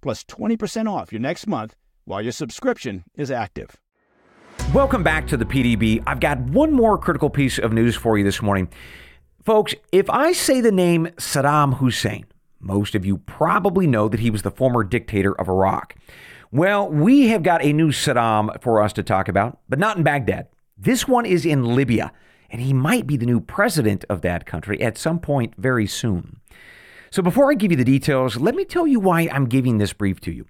plus 0.00 0.24
20% 0.24 0.90
off 0.90 1.12
your 1.12 1.20
next 1.20 1.46
month 1.46 1.76
while 2.04 2.22
your 2.22 2.32
subscription 2.32 3.04
is 3.14 3.30
active. 3.30 3.76
Welcome 4.72 5.02
back 5.02 5.26
to 5.28 5.36
the 5.36 5.44
PDB. 5.44 6.02
I've 6.06 6.20
got 6.20 6.38
one 6.40 6.72
more 6.72 6.98
critical 6.98 7.30
piece 7.30 7.58
of 7.58 7.72
news 7.72 7.96
for 7.96 8.18
you 8.18 8.24
this 8.24 8.42
morning. 8.42 8.68
Folks, 9.44 9.74
if 9.92 10.10
I 10.10 10.32
say 10.32 10.60
the 10.60 10.72
name 10.72 11.06
Saddam 11.16 11.78
Hussein, 11.78 12.26
most 12.58 12.94
of 12.94 13.06
you 13.06 13.18
probably 13.18 13.86
know 13.86 14.08
that 14.08 14.20
he 14.20 14.30
was 14.30 14.42
the 14.42 14.50
former 14.50 14.82
dictator 14.82 15.38
of 15.40 15.48
Iraq. 15.48 15.94
Well, 16.50 16.88
we 16.88 17.28
have 17.28 17.42
got 17.42 17.64
a 17.64 17.72
new 17.72 17.90
Saddam 17.90 18.60
for 18.60 18.82
us 18.82 18.92
to 18.94 19.02
talk 19.02 19.28
about, 19.28 19.60
but 19.68 19.78
not 19.78 19.96
in 19.96 20.02
Baghdad. 20.02 20.48
This 20.76 21.06
one 21.06 21.26
is 21.26 21.46
in 21.46 21.74
Libya, 21.76 22.12
and 22.50 22.60
he 22.60 22.72
might 22.72 23.06
be 23.06 23.16
the 23.16 23.26
new 23.26 23.40
president 23.40 24.04
of 24.08 24.22
that 24.22 24.46
country 24.46 24.80
at 24.80 24.98
some 24.98 25.20
point 25.20 25.54
very 25.56 25.86
soon. 25.86 26.40
So 27.16 27.22
before 27.22 27.50
I 27.50 27.54
give 27.54 27.70
you 27.70 27.78
the 27.78 27.82
details, 27.82 28.36
let 28.36 28.54
me 28.54 28.66
tell 28.66 28.86
you 28.86 29.00
why 29.00 29.30
I'm 29.32 29.46
giving 29.46 29.78
this 29.78 29.94
brief 29.94 30.20
to 30.20 30.30
you. 30.30 30.44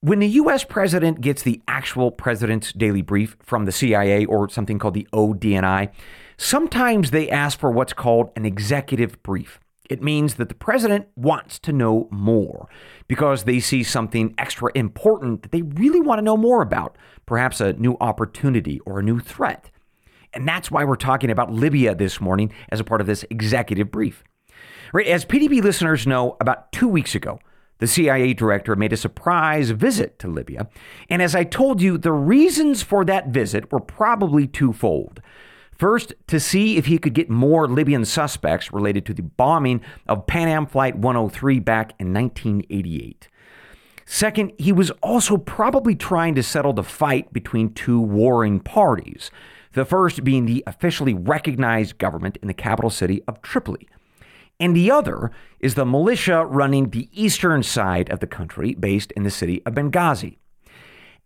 When 0.00 0.18
the 0.18 0.26
US 0.30 0.64
president 0.64 1.20
gets 1.20 1.44
the 1.44 1.62
actual 1.68 2.10
president's 2.10 2.72
daily 2.72 3.02
brief 3.02 3.36
from 3.40 3.66
the 3.66 3.70
CIA 3.70 4.24
or 4.24 4.48
something 4.48 4.80
called 4.80 4.94
the 4.94 5.06
ODNI, 5.12 5.92
sometimes 6.36 7.12
they 7.12 7.30
ask 7.30 7.56
for 7.56 7.70
what's 7.70 7.92
called 7.92 8.30
an 8.34 8.44
executive 8.44 9.22
brief. 9.22 9.60
It 9.88 10.02
means 10.02 10.34
that 10.34 10.48
the 10.48 10.56
president 10.56 11.06
wants 11.14 11.60
to 11.60 11.72
know 11.72 12.08
more 12.10 12.68
because 13.06 13.44
they 13.44 13.60
see 13.60 13.84
something 13.84 14.34
extra 14.36 14.72
important 14.74 15.42
that 15.42 15.52
they 15.52 15.62
really 15.62 16.00
want 16.00 16.18
to 16.18 16.24
know 16.24 16.36
more 16.36 16.62
about, 16.62 16.98
perhaps 17.26 17.60
a 17.60 17.74
new 17.74 17.96
opportunity 18.00 18.80
or 18.80 18.98
a 18.98 19.04
new 19.04 19.20
threat. 19.20 19.70
And 20.34 20.48
that's 20.48 20.68
why 20.68 20.82
we're 20.82 20.96
talking 20.96 21.30
about 21.30 21.52
Libya 21.52 21.94
this 21.94 22.20
morning 22.20 22.52
as 22.70 22.80
a 22.80 22.84
part 22.84 23.00
of 23.00 23.06
this 23.06 23.24
executive 23.30 23.92
brief. 23.92 24.24
Right, 24.92 25.06
as 25.06 25.24
PDB 25.24 25.62
listeners 25.62 26.06
know, 26.06 26.36
about 26.40 26.70
two 26.72 26.88
weeks 26.88 27.14
ago, 27.14 27.38
the 27.78 27.86
CIA 27.86 28.34
director 28.34 28.76
made 28.76 28.92
a 28.92 28.96
surprise 28.96 29.70
visit 29.70 30.18
to 30.20 30.28
Libya. 30.28 30.68
And 31.08 31.20
as 31.20 31.34
I 31.34 31.44
told 31.44 31.82
you, 31.82 31.98
the 31.98 32.12
reasons 32.12 32.82
for 32.82 33.04
that 33.06 33.28
visit 33.28 33.72
were 33.72 33.80
probably 33.80 34.46
twofold. 34.46 35.20
First, 35.72 36.14
to 36.28 36.38
see 36.38 36.76
if 36.76 36.86
he 36.86 36.98
could 36.98 37.14
get 37.14 37.28
more 37.28 37.66
Libyan 37.66 38.04
suspects 38.04 38.72
related 38.72 39.04
to 39.06 39.14
the 39.14 39.22
bombing 39.22 39.80
of 40.06 40.28
Pan 40.28 40.46
Am 40.46 40.66
Flight 40.66 40.96
103 40.96 41.58
back 41.58 41.94
in 41.98 42.12
1988. 42.14 43.28
Second, 44.04 44.52
he 44.58 44.70
was 44.70 44.90
also 45.02 45.36
probably 45.36 45.96
trying 45.96 46.36
to 46.36 46.42
settle 46.42 46.72
the 46.72 46.84
fight 46.84 47.32
between 47.32 47.72
two 47.72 48.00
warring 48.00 48.60
parties. 48.60 49.30
The 49.72 49.84
first 49.84 50.22
being 50.22 50.46
the 50.46 50.62
officially 50.66 51.14
recognized 51.14 51.98
government 51.98 52.36
in 52.42 52.46
the 52.46 52.54
capital 52.54 52.90
city 52.90 53.22
of 53.26 53.42
Tripoli. 53.42 53.88
And 54.62 54.76
the 54.76 54.92
other 54.92 55.32
is 55.58 55.74
the 55.74 55.84
militia 55.84 56.46
running 56.46 56.90
the 56.90 57.08
eastern 57.12 57.64
side 57.64 58.08
of 58.10 58.20
the 58.20 58.28
country, 58.28 58.74
based 58.74 59.10
in 59.10 59.24
the 59.24 59.30
city 59.30 59.60
of 59.66 59.74
Benghazi. 59.74 60.36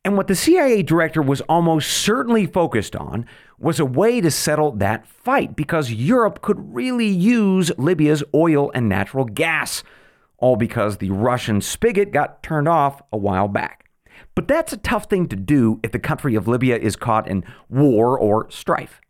And 0.06 0.16
what 0.16 0.26
the 0.26 0.34
CIA 0.34 0.82
director 0.82 1.20
was 1.20 1.42
almost 1.42 1.90
certainly 1.90 2.46
focused 2.46 2.96
on 2.96 3.26
was 3.58 3.78
a 3.78 3.84
way 3.84 4.22
to 4.22 4.30
settle 4.30 4.72
that 4.76 5.06
fight 5.06 5.54
because 5.54 5.92
Europe 5.92 6.40
could 6.40 6.74
really 6.74 7.08
use 7.08 7.70
Libya's 7.76 8.24
oil 8.34 8.70
and 8.74 8.88
natural 8.88 9.26
gas, 9.26 9.84
all 10.38 10.56
because 10.56 10.96
the 10.96 11.10
Russian 11.10 11.60
spigot 11.60 12.12
got 12.12 12.42
turned 12.42 12.68
off 12.68 13.02
a 13.12 13.18
while 13.18 13.48
back. 13.48 13.90
But 14.34 14.48
that's 14.48 14.72
a 14.72 14.78
tough 14.78 15.10
thing 15.10 15.28
to 15.28 15.36
do 15.36 15.78
if 15.82 15.92
the 15.92 15.98
country 15.98 16.36
of 16.36 16.48
Libya 16.48 16.78
is 16.78 16.96
caught 16.96 17.28
in 17.28 17.44
war 17.68 18.18
or 18.18 18.50
strife. 18.50 19.02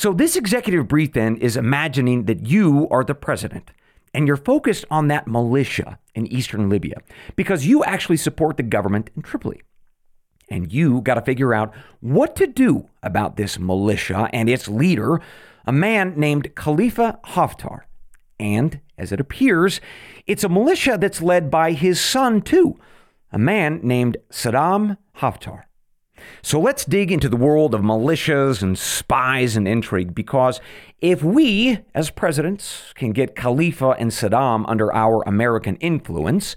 So, 0.00 0.14
this 0.14 0.34
executive 0.34 0.88
brief 0.88 1.12
then 1.12 1.36
is 1.36 1.58
imagining 1.58 2.24
that 2.24 2.46
you 2.46 2.88
are 2.90 3.04
the 3.04 3.14
president 3.14 3.70
and 4.14 4.26
you're 4.26 4.38
focused 4.38 4.86
on 4.90 5.08
that 5.08 5.26
militia 5.26 5.98
in 6.14 6.26
eastern 6.28 6.70
Libya 6.70 7.02
because 7.36 7.66
you 7.66 7.84
actually 7.84 8.16
support 8.16 8.56
the 8.56 8.62
government 8.62 9.10
in 9.14 9.20
Tripoli. 9.20 9.60
And 10.48 10.72
you 10.72 11.02
got 11.02 11.16
to 11.16 11.20
figure 11.20 11.52
out 11.52 11.74
what 12.00 12.34
to 12.36 12.46
do 12.46 12.88
about 13.02 13.36
this 13.36 13.58
militia 13.58 14.30
and 14.32 14.48
its 14.48 14.68
leader, 14.68 15.20
a 15.66 15.72
man 15.72 16.14
named 16.16 16.54
Khalifa 16.54 17.20
Haftar. 17.34 17.80
And 18.38 18.80
as 18.96 19.12
it 19.12 19.20
appears, 19.20 19.82
it's 20.26 20.44
a 20.44 20.48
militia 20.48 20.96
that's 20.98 21.20
led 21.20 21.50
by 21.50 21.72
his 21.72 22.00
son, 22.00 22.40
too, 22.40 22.80
a 23.32 23.38
man 23.38 23.80
named 23.82 24.16
Saddam 24.30 24.96
Haftar. 25.18 25.64
So 26.42 26.60
let's 26.60 26.84
dig 26.84 27.10
into 27.12 27.28
the 27.28 27.36
world 27.36 27.74
of 27.74 27.80
militias 27.80 28.62
and 28.62 28.78
spies 28.78 29.56
and 29.56 29.66
intrigue 29.66 30.14
because 30.14 30.60
if 31.00 31.22
we, 31.22 31.78
as 31.94 32.10
presidents, 32.10 32.92
can 32.94 33.12
get 33.12 33.36
Khalifa 33.36 33.90
and 33.98 34.10
Saddam 34.10 34.64
under 34.68 34.92
our 34.94 35.22
American 35.26 35.76
influence, 35.76 36.56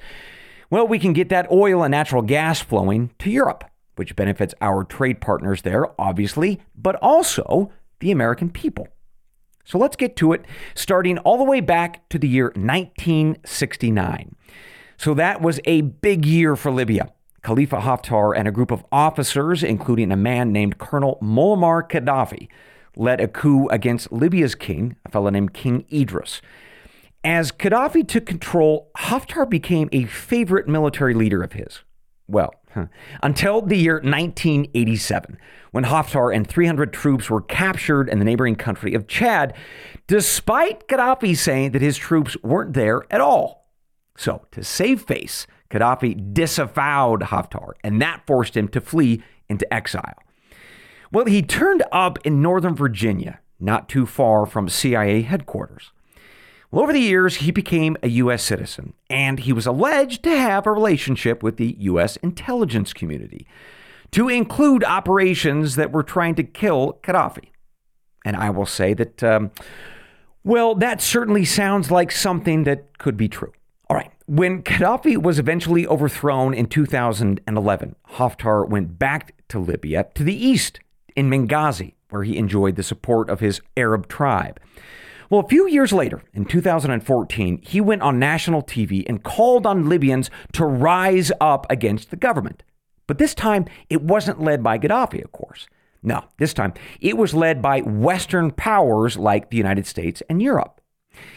well, 0.70 0.88
we 0.88 1.00
can 1.00 1.14
get 1.14 1.30
that 1.30 1.52
oil 1.52 1.84
and 1.84 1.92
natural 1.92 2.22
gas 2.22 2.60
flowing 2.60 3.12
to 3.20 3.30
Europe, 3.30 3.64
which 3.96 4.16
benefits 4.16 4.54
our 4.60 4.84
trade 4.84 5.22
partners 5.22 5.62
there, 5.62 6.00
obviously, 6.02 6.62
but 6.76 6.96
also 6.96 7.72
the 8.00 8.12
American 8.12 8.50
people. 8.50 8.88
So 9.66 9.78
let's 9.78 9.96
get 9.96 10.16
to 10.18 10.34
it, 10.34 10.46
starting 10.76 11.18
all 11.20 11.38
the 11.38 11.44
way 11.44 11.62
back 11.62 12.08
to 12.10 12.20
the 12.20 12.28
year 12.28 12.52
1969. 12.56 14.36
So 14.98 15.14
that 15.14 15.42
was 15.42 15.60
a 15.66 15.82
big 15.82 16.26
year 16.26 16.56
for 16.56 16.72
Libya. 16.72 17.12
Khalifa 17.44 17.82
Haftar 17.82 18.34
and 18.36 18.48
a 18.48 18.52
group 18.52 18.72
of 18.72 18.86
officers, 18.92 19.64
including 19.64 20.12
a 20.12 20.18
man 20.18 20.52
named 20.52 20.78
Colonel 20.78 21.18
Muammar 21.22 21.88
Gaddafi, 21.90 22.48
led 22.96 23.20
a 23.20 23.28
coup 23.28 23.68
against 23.68 24.12
Libya's 24.12 24.56
king, 24.56 24.96
a 25.06 25.10
fellow 25.10 25.30
named 25.30 25.54
King 25.54 25.86
Idris. 25.92 26.42
As 27.24 27.52
Gaddafi 27.52 28.08
took 28.08 28.26
control, 28.26 28.92
Haftar 28.98 29.50
became 29.50 29.90
a 29.92 30.06
favorite 30.06 30.68
military 30.68 31.14
leader 31.14 31.44
of 31.44 31.54
his. 31.54 31.82
Well, 32.28 32.54
huh, 32.74 32.88
until 33.22 33.62
the 33.62 33.78
year 33.78 33.96
1987, 33.96 35.38
when 35.72 35.86
Haftar 35.86 36.34
and 36.34 36.48
300 36.48 36.94
troops 36.94 37.30
were 37.30 37.42
captured 37.42 38.08
in 38.08 38.20
the 38.20 38.26
neighboring 38.26 38.56
country 38.56 38.94
of 38.94 39.08
Chad, 39.08 39.54
despite 40.08 40.88
Gaddafi 40.88 41.36
saying 41.36 41.72
that 41.72 41.82
his 41.82 41.98
troops 41.98 42.38
weren't 42.42 42.74
there 42.74 43.04
at 43.12 43.20
all. 43.22 43.68
So, 44.16 44.46
to 44.52 44.64
save 44.64 45.02
face, 45.02 45.48
Gaddafi 45.74 46.34
disavowed 46.34 47.22
Haftar, 47.22 47.74
and 47.84 48.00
that 48.02 48.26
forced 48.28 48.56
him 48.56 48.68
to 48.70 48.80
flee 48.80 49.24
into 49.50 49.72
exile. 49.74 50.20
Well, 51.12 51.26
he 51.26 51.42
turned 51.42 51.84
up 51.92 52.20
in 52.24 52.42
Northern 52.42 52.76
Virginia, 52.76 53.40
not 53.60 53.90
too 53.90 54.06
far 54.06 54.46
from 54.46 54.70
CIA 54.70 55.24
headquarters. 55.24 55.92
Well, 56.70 56.84
over 56.84 56.94
the 56.94 57.00
years, 57.00 57.38
he 57.38 57.52
became 57.52 57.98
a 58.04 58.10
U.S. 58.10 58.44
citizen, 58.44 58.94
and 59.10 59.40
he 59.40 59.54
was 59.54 59.66
alleged 59.66 60.24
to 60.24 60.38
have 60.38 60.68
a 60.68 60.72
relationship 60.72 61.42
with 61.42 61.58
the 61.58 61.76
U.S. 61.80 62.18
intelligence 62.18 62.94
community, 62.94 63.48
to 64.12 64.30
include 64.30 64.84
operations 64.84 65.76
that 65.76 65.92
were 65.92 66.04
trying 66.04 66.36
to 66.36 66.44
kill 66.44 67.00
Gaddafi. 67.04 67.50
And 68.26 68.36
I 68.36 68.52
will 68.52 68.66
say 68.68 68.94
that, 68.94 69.24
um, 69.24 69.52
well, 70.44 70.76
that 70.76 71.02
certainly 71.02 71.46
sounds 71.46 71.90
like 71.90 72.12
something 72.12 72.64
that 72.64 73.00
could 73.00 73.18
be 73.18 73.28
true. 73.28 73.54
When 74.26 74.64
Gaddafi 74.64 75.22
was 75.22 75.38
eventually 75.38 75.86
overthrown 75.86 76.54
in 76.54 76.68
2011, 76.68 77.96
Haftar 78.12 78.70
went 78.70 78.98
back 78.98 79.36
to 79.50 79.60
Libya 79.60 80.08
to 80.16 80.24
the 80.24 80.34
east 80.34 80.80
in 81.14 81.30
Benghazi, 81.30 81.96
where 82.10 82.24
he 82.24 82.38
enjoyed 82.38 82.78
the 82.78 82.84
support 82.84 83.30
of 83.30 83.42
his 83.42 83.60
Arab 83.76 84.08
tribe. 84.08 84.62
Well, 85.30 85.42
a 85.42 85.48
few 85.50 85.68
years 85.68 85.92
later, 85.92 86.22
in 86.34 86.46
2014, 86.46 87.60
he 87.64 87.82
went 87.82 88.02
on 88.02 88.18
national 88.18 88.62
TV 88.64 89.04
and 89.10 89.24
called 89.24 89.66
on 89.66 89.90
Libyans 89.90 90.30
to 90.54 90.66
rise 90.66 91.34
up 91.42 91.70
against 91.70 92.10
the 92.10 92.16
government. 92.16 92.64
But 93.08 93.18
this 93.18 93.36
time, 93.36 93.66
it 93.90 94.04
wasn't 94.04 94.42
led 94.42 94.64
by 94.64 94.80
Gaddafi, 94.80 95.22
of 95.22 95.34
course. 95.34 95.68
No, 96.02 96.24
this 96.38 96.54
time, 96.54 96.74
it 97.02 97.18
was 97.18 97.34
led 97.34 97.62
by 97.62 97.82
Western 97.82 98.52
powers 98.52 99.18
like 99.18 99.50
the 99.50 99.58
United 99.58 99.86
States 99.86 100.24
and 100.30 100.42
Europe. 100.42 100.80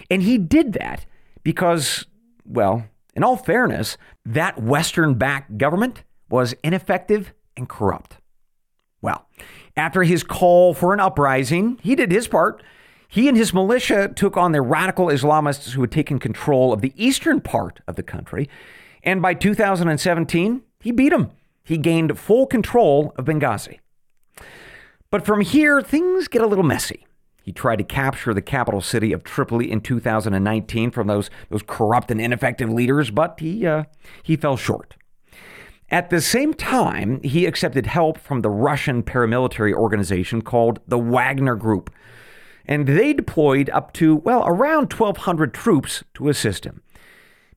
And 0.09 0.23
he 0.23 0.39
did 0.39 0.75
that 0.75 1.05
because 1.43 2.07
well, 2.47 2.87
in 3.15 3.25
all 3.25 3.37
fairness, 3.37 3.97
that 4.25 4.63
Western 4.63 5.15
backed 5.15 5.59
government 5.59 6.05
was 6.29 6.55
ineffective 6.63 7.33
and 7.57 7.69
corrupt. 7.69 8.19
Well, 9.01 9.27
after 9.77 10.03
his 10.03 10.23
call 10.23 10.75
for 10.75 10.93
an 10.93 11.01
uprising, 11.01 11.79
he 11.83 11.95
did 11.95 12.11
his 12.11 12.29
part. 12.29 12.63
He 13.09 13.29
and 13.29 13.37
his 13.37 13.55
militia 13.55 14.09
took 14.15 14.37
on 14.37 14.53
the 14.53 14.61
radical 14.61 15.07
Islamists 15.07 15.73
who 15.73 15.81
had 15.81 15.93
taken 15.93 16.19
control 16.19 16.73
of 16.73 16.81
the 16.81 16.93
eastern 16.97 17.41
part 17.41 17.81
of 17.87 17.97
the 17.97 18.03
country. 18.03 18.49
And 19.03 19.23
by 19.23 19.35
2017, 19.35 20.63
he 20.81 20.91
beat 20.91 21.11
them. 21.11 21.31
He 21.63 21.79
gained 21.79 22.19
full 22.19 22.47
control 22.47 23.15
of 23.17 23.27
Benghazi. 23.27 23.79
But 25.11 25.25
from 25.25 25.41
here, 25.41 25.81
things 25.81 26.29
get 26.29 26.43
a 26.43 26.47
little 26.47 26.65
messy. 26.65 27.07
He 27.47 27.53
tried 27.53 27.77
to 27.77 27.85
capture 27.85 28.35
the 28.35 28.43
capital 28.43 28.81
city 28.81 29.13
of 29.13 29.23
Tripoli 29.23 29.71
in 29.71 29.81
2019 29.81 30.91
from 30.91 31.07
those, 31.07 31.31
those 31.49 31.63
corrupt 31.65 32.11
and 32.11 32.21
ineffective 32.21 32.69
leaders, 32.69 33.13
but 33.13 33.39
he, 33.39 33.65
uh, 33.65 33.85
he 34.25 34.35
fell 34.35 34.57
short. 34.57 34.97
At 35.89 36.11
the 36.11 36.21
same 36.21 36.55
time, 36.55 37.23
he 37.23 37.47
accepted 37.47 37.87
help 37.87 38.19
from 38.19 38.41
the 38.41 38.51
Russian 38.51 39.05
paramilitary 39.05 39.73
organization 39.73 40.43
called 40.43 40.81
the 40.89 40.99
Wagner 40.99 41.55
Group. 41.55 41.89
And 42.65 42.89
they 42.89 43.13
deployed 43.13 43.71
up 43.71 43.93
to, 43.93 44.17
well, 44.17 44.43
around 44.45 44.93
1,200 44.93 45.55
troops 45.55 46.03
to 46.15 46.29
assist 46.29 46.65
him. 46.65 46.83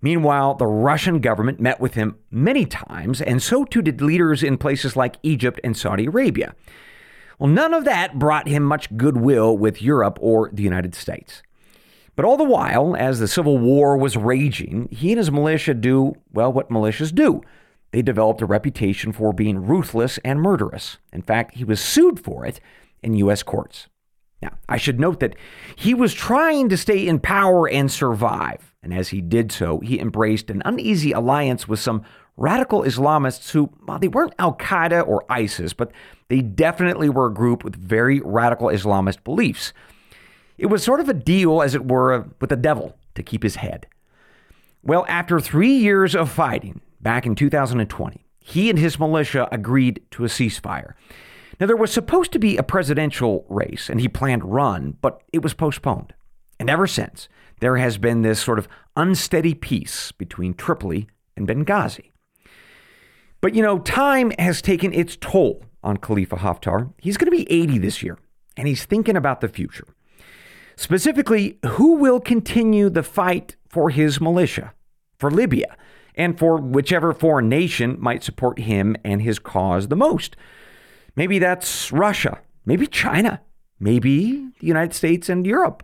Meanwhile, 0.04 0.54
the 0.54 0.68
Russian 0.68 1.20
government 1.20 1.60
met 1.60 1.80
with 1.80 1.96
him 1.96 2.16
many 2.30 2.68
times, 2.68 3.24
and 3.24 3.42
so 3.42 3.66
too 3.66 3.82
did 3.82 4.02
leaders 4.02 4.44
in 4.44 4.60
places 4.60 4.96
like 4.96 5.16
Egypt 5.24 5.60
and 5.64 5.76
Saudi 5.76 6.06
Arabia. 6.06 6.54
Well, 7.40 7.50
none 7.50 7.74
of 7.74 7.86
that 7.86 8.20
brought 8.20 8.50
him 8.50 8.64
much 8.64 8.96
goodwill 8.98 9.58
with 9.58 9.82
Europe 9.82 10.20
or 10.22 10.50
the 10.52 10.64
United 10.64 10.94
States. 10.94 11.42
But 12.18 12.26
all 12.26 12.36
the 12.36 12.44
while, 12.44 12.98
as 12.98 13.20
the 13.20 13.30
Civil 13.30 13.58
War 13.58 13.96
was 13.96 14.18
raging, 14.18 14.90
he 14.92 15.12
and 15.14 15.18
his 15.18 15.32
militia 15.32 15.74
do, 15.74 16.16
well, 16.34 16.52
what 16.52 16.70
militias 16.70 17.16
do. 17.16 17.42
They 17.92 18.02
developed 18.02 18.42
a 18.42 18.46
reputation 18.46 19.14
for 19.14 19.32
being 19.32 19.66
ruthless 19.66 20.20
and 20.26 20.42
murderous. 20.42 20.98
In 21.14 21.22
fact, 21.22 21.56
he 21.56 21.64
was 21.64 21.80
sued 21.80 22.20
for 22.20 22.46
it 22.46 22.60
in 23.02 23.16
U.S. 23.16 23.42
courts. 23.42 23.88
Now, 24.42 24.58
I 24.68 24.76
should 24.76 25.00
note 25.00 25.22
that 25.22 25.36
he 25.78 25.94
was 25.94 26.14
trying 26.14 26.68
to 26.70 26.78
stay 26.78 27.08
in 27.08 27.20
power 27.20 27.70
and 27.70 27.90
survive. 27.90 28.76
And 28.84 28.94
as 28.94 29.10
he 29.10 29.22
did 29.22 29.52
so, 29.52 29.80
he 29.80 30.00
embraced 30.00 30.50
an 30.50 30.62
uneasy 30.66 31.14
alliance 31.14 31.68
with 31.68 31.80
some 31.80 32.04
radical 32.40 32.84
Islamists 32.84 33.52
who, 33.52 33.70
well, 33.86 34.00
they 34.00 34.08
weren't 34.08 34.34
Al 34.40 34.56
Qaeda 34.56 35.06
or 35.08 35.26
ISIS, 35.30 35.74
but 35.74 35.92
they 36.30 36.42
definitely 36.42 37.10
were 37.10 37.28
a 37.28 37.34
group 37.34 37.64
with 37.64 37.76
very 37.76 38.22
radical 38.22 38.68
Islamist 38.68 39.24
beliefs. 39.24 39.74
It 40.58 40.68
was 40.68 40.84
sort 40.84 41.00
of 41.00 41.10
a 41.10 41.14
deal, 41.14 41.62
as 41.62 41.76
it 41.76 41.88
were, 41.88 42.28
with 42.40 42.50
the 42.50 42.56
devil 42.56 42.98
to 43.16 43.24
keep 43.24 43.44
his 43.44 43.58
head. 43.58 43.88
Well, 44.82 45.06
after 45.10 45.40
three 45.40 45.74
years 45.74 46.16
of 46.16 46.32
fighting, 46.32 46.82
back 47.02 47.26
in 47.26 47.36
2020, 47.36 48.26
he 48.40 48.70
and 48.70 48.80
his 48.80 48.98
militia 48.98 49.48
agreed 49.52 50.02
to 50.12 50.24
a 50.24 50.28
ceasefire. 50.28 50.94
Now, 51.60 51.68
there 51.68 51.76
was 51.76 51.92
supposed 51.92 52.32
to 52.32 52.40
be 52.40 52.56
a 52.56 52.64
presidential 52.64 53.46
race, 53.50 53.90
and 53.90 54.00
he 54.00 54.08
planned 54.08 54.44
to 54.44 54.48
run, 54.48 54.98
but 55.02 55.22
it 55.34 55.44
was 55.44 55.54
postponed. 55.54 56.14
And 56.58 56.70
ever 56.70 56.88
since, 56.88 57.28
there 57.60 57.76
has 57.76 57.98
been 57.98 58.22
this 58.22 58.40
sort 58.40 58.60
of 58.60 58.70
unsteady 58.96 59.54
peace 59.54 60.14
between 60.14 60.54
Tripoli 60.54 61.08
and 61.36 61.48
Benghazi. 61.48 62.12
But 63.42 63.56
you 63.56 63.62
know, 63.62 63.80
time 63.80 64.32
has 64.40 64.62
taken 64.62 64.94
its 64.94 65.18
toll 65.20 65.64
on 65.84 65.98
Khalifa 65.98 66.38
Haftar. 66.38 66.94
He's 66.98 67.18
going 67.18 67.32
to 67.32 67.38
be 67.38 67.52
80 67.52 67.78
this 67.78 68.04
year, 68.04 68.18
and 68.58 68.68
he's 68.68 68.86
thinking 68.86 69.16
about 69.16 69.42
the 69.42 69.48
future. 69.48 69.88
Specifically, 70.76 71.58
who 71.66 71.96
will 71.96 72.20
continue 72.20 72.90
the 72.90 73.04
fight 73.04 73.56
for 73.68 73.90
his 73.90 74.22
militia, 74.22 74.74
for 75.18 75.30
Libya, 75.32 75.76
and 76.16 76.38
for 76.38 76.58
whichever 76.58 77.14
foreign 77.14 77.50
nation 77.50 77.98
might 78.00 78.24
support 78.24 78.60
him 78.60 78.96
and 79.04 79.22
his 79.22 79.40
cause 79.40 79.88
the 79.88 79.96
most? 79.96 80.36
Maybe 81.16 81.40
that's 81.40 81.92
Russia, 81.92 82.40
maybe 82.66 82.88
China, 82.88 83.42
maybe 83.80 84.50
the 84.60 84.68
United 84.68 84.94
States 84.94 85.30
and 85.30 85.46
Europe. 85.46 85.84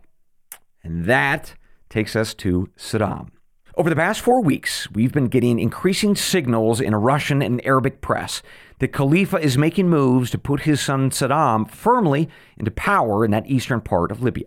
And 0.83 1.05
that 1.05 1.55
takes 1.89 2.15
us 2.15 2.33
to 2.35 2.69
Saddam. 2.77 3.29
Over 3.77 3.89
the 3.89 3.95
past 3.97 4.21
four 4.21 4.41
weeks, 4.41 4.89
we've 4.91 5.11
been 5.11 5.27
getting 5.27 5.59
increasing 5.59 6.15
signals 6.15 6.79
in 6.79 6.95
Russian 6.95 7.41
and 7.41 7.65
Arabic 7.65 7.99
press 7.99 8.41
that 8.79 8.93
Khalifa 8.93 9.38
is 9.38 9.57
making 9.57 9.89
moves 9.89 10.31
to 10.31 10.38
put 10.38 10.61
his 10.61 10.79
son 10.79 11.09
Saddam 11.09 11.69
firmly 11.69 12.29
into 12.55 12.71
power 12.71 13.25
in 13.25 13.31
that 13.31 13.47
eastern 13.47 13.81
part 13.81 14.11
of 14.11 14.23
Libya. 14.23 14.45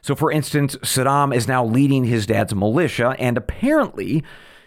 So, 0.00 0.14
for 0.14 0.32
instance, 0.32 0.76
Saddam 0.76 1.36
is 1.36 1.46
now 1.46 1.62
leading 1.62 2.04
his 2.04 2.24
dad's 2.24 2.54
militia, 2.54 3.14
and 3.18 3.36
apparently 3.36 4.24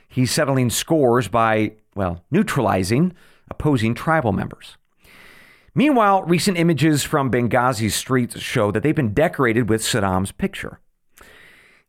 he's 0.07 0.29
settling 0.29 0.69
scores 0.69 1.27
by, 1.27 1.71
well, 1.95 2.23
neutralizing 2.29 3.11
opposing 3.49 3.95
tribal 3.95 4.33
members. 4.33 4.77
Meanwhile, 5.73 6.21
recent 6.23 6.59
images 6.59 7.03
from 7.03 7.31
Benghazi's 7.31 7.95
streets 7.95 8.39
show 8.39 8.69
that 8.69 8.83
they've 8.83 8.95
been 8.95 9.15
decorated 9.15 9.67
with 9.67 9.81
Saddam's 9.81 10.31
picture. 10.31 10.79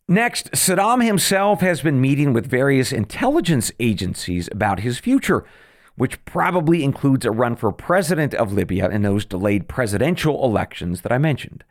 Next, 0.09 0.53
Saddam 0.53 1.05
himself 1.05 1.63
has 1.63 1.83
been 1.83 2.01
meeting 2.01 2.33
with 2.33 2.47
various 2.47 2.93
intelligence 2.93 3.73
agencies 3.81 4.49
about 4.53 4.81
his 4.81 5.01
future, 5.01 5.45
which 5.97 6.25
probably 6.25 6.85
includes 6.85 7.27
a 7.27 7.33
run 7.33 7.57
for 7.57 7.73
president 7.73 8.33
of 8.33 8.53
Libya 8.53 8.89
in 8.89 9.03
those 9.03 9.25
delayed 9.25 9.67
presidential 9.67 10.45
elections 10.45 11.01
that 11.01 11.11
I 11.11 11.19
mentioned. 11.19 11.65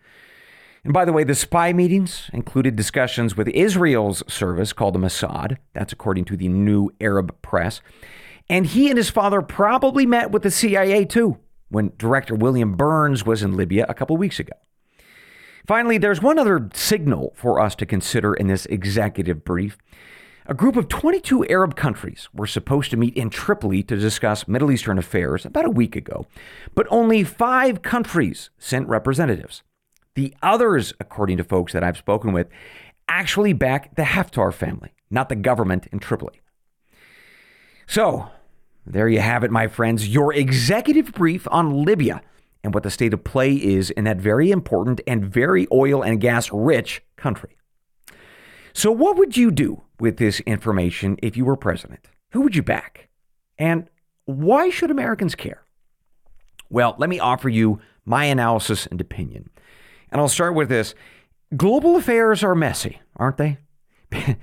And 0.84 0.92
by 0.92 1.06
the 1.06 1.14
way, 1.14 1.24
the 1.24 1.34
spy 1.34 1.72
meetings 1.72 2.30
included 2.34 2.76
discussions 2.76 3.38
with 3.38 3.48
Israel's 3.48 4.22
service 4.28 4.74
called 4.74 4.96
the 4.96 5.00
Mossad. 5.00 5.56
That's 5.72 5.94
according 5.94 6.26
to 6.26 6.36
the 6.36 6.50
new 6.50 6.90
Arab 7.00 7.42
press. 7.42 7.80
And 8.50 8.66
he 8.66 8.90
and 8.90 8.98
his 8.98 9.10
father 9.10 9.42
probably 9.42 10.06
met 10.06 10.32
with 10.32 10.44
the 10.44 10.52
CIA 10.52 11.06
too, 11.06 11.38
when 11.70 11.94
Director 11.98 12.36
William 12.36 12.76
Burns 12.76 13.26
was 13.26 13.44
in 13.44 13.56
Libya 13.56 13.86
a 13.88 13.94
couple 13.94 14.18
weeks 14.18 14.40
ago. 14.42 14.58
Finally, 15.68 15.98
there's 15.98 16.22
one 16.22 16.38
other 16.38 16.70
signal 16.74 17.34
for 17.36 17.60
us 17.60 17.76
to 17.76 17.86
consider 17.86 18.34
in 18.34 18.48
this 18.48 18.66
executive 18.68 19.44
brief. 19.44 19.78
A 20.46 20.54
group 20.54 20.76
of 20.76 20.88
22 20.88 21.48
Arab 21.48 21.76
countries 21.76 22.30
were 22.34 22.46
supposed 22.46 22.92
to 22.92 22.98
meet 22.98 23.16
in 23.16 23.32
Tripoli 23.32 23.82
to 23.84 23.96
discuss 23.96 24.48
Middle 24.48 24.72
Eastern 24.72 25.00
affairs 25.00 25.44
about 25.44 25.66
a 25.66 25.72
week 25.72 25.96
ago, 25.96 26.28
but 26.76 26.86
only 26.92 27.24
five 27.24 27.82
countries 27.82 28.52
sent 28.60 28.88
representatives. 28.88 29.64
The 30.14 30.36
others, 30.44 30.94
according 31.00 31.38
to 31.38 31.44
folks 31.44 31.74
that 31.74 31.84
I've 31.84 31.98
spoken 31.98 32.32
with, 32.32 32.48
actually 33.08 33.54
back 33.54 33.96
the 33.96 34.04
Haftar 34.04 34.54
family, 34.54 34.94
not 35.10 35.30
the 35.30 35.36
government 35.36 35.88
in 35.92 35.98
Tripoli. 35.98 36.42
So, 37.88 38.30
there 38.86 39.10
you 39.10 39.20
have 39.20 39.44
it, 39.44 39.50
my 39.50 39.68
friends, 39.68 40.08
your 40.08 40.32
executive 40.32 41.12
brief 41.14 41.48
on 41.50 41.84
Libya 41.84 42.22
and 42.66 42.74
what 42.74 42.82
the 42.82 42.90
state 42.90 43.14
of 43.14 43.24
play 43.24 43.54
is 43.54 43.92
in 43.92 44.06
that 44.06 44.18
very 44.18 44.50
important 44.50 45.00
and 45.06 45.24
very 45.24 45.68
oil 45.72 46.02
and 46.02 46.20
gas 46.20 46.52
rich 46.52 47.04
country. 47.16 47.56
So, 48.74 48.92
what 48.92 49.18
would 49.18 49.38
you 49.38 49.52
do 49.52 49.84
with 50.00 50.18
this 50.18 50.40
information 50.42 51.18
if 51.22 51.38
you 51.38 51.46
were 51.46 51.56
president? 51.56 52.10
Who 52.32 52.42
would 52.42 52.56
you 52.56 52.64
back? 52.64 53.08
And 53.60 53.88
why 54.26 54.72
should 54.72 54.90
Americans 54.90 55.36
care? 55.36 55.62
Well, 56.70 56.96
let 56.98 57.08
me 57.08 57.20
offer 57.20 57.50
you 57.50 57.80
my 58.04 58.26
analysis 58.26 58.88
and 58.88 59.00
opinion. 59.00 59.52
And 60.12 60.20
I'll 60.20 60.28
start 60.28 60.56
with 60.56 60.68
this 60.68 60.96
global 61.56 61.96
affairs 61.96 62.44
are 62.44 62.56
messy, 62.56 63.00
aren't 63.16 63.38
they? 63.38 63.60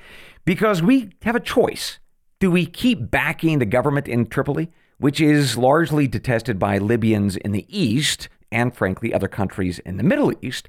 because 0.45 0.81
we 0.81 1.11
have 1.23 1.35
a 1.35 1.41
choice. 1.41 1.99
Do 2.39 2.53
we 2.53 2.67
keep 2.67 3.11
backing 3.11 3.59
the 3.59 3.67
government 3.67 4.07
in 4.07 4.27
Tripoli, 4.27 4.71
which 5.03 5.21
is 5.21 5.59
largely 5.59 6.07
detested 6.07 6.61
by 6.61 6.79
Libyans 6.79 7.37
in 7.37 7.51
the 7.51 7.67
East 7.69 8.29
and, 8.53 8.73
frankly, 8.73 9.13
other 9.13 9.27
countries 9.27 9.81
in 9.81 9.97
the 9.97 10.05
Middle 10.05 10.33
East? 10.41 10.69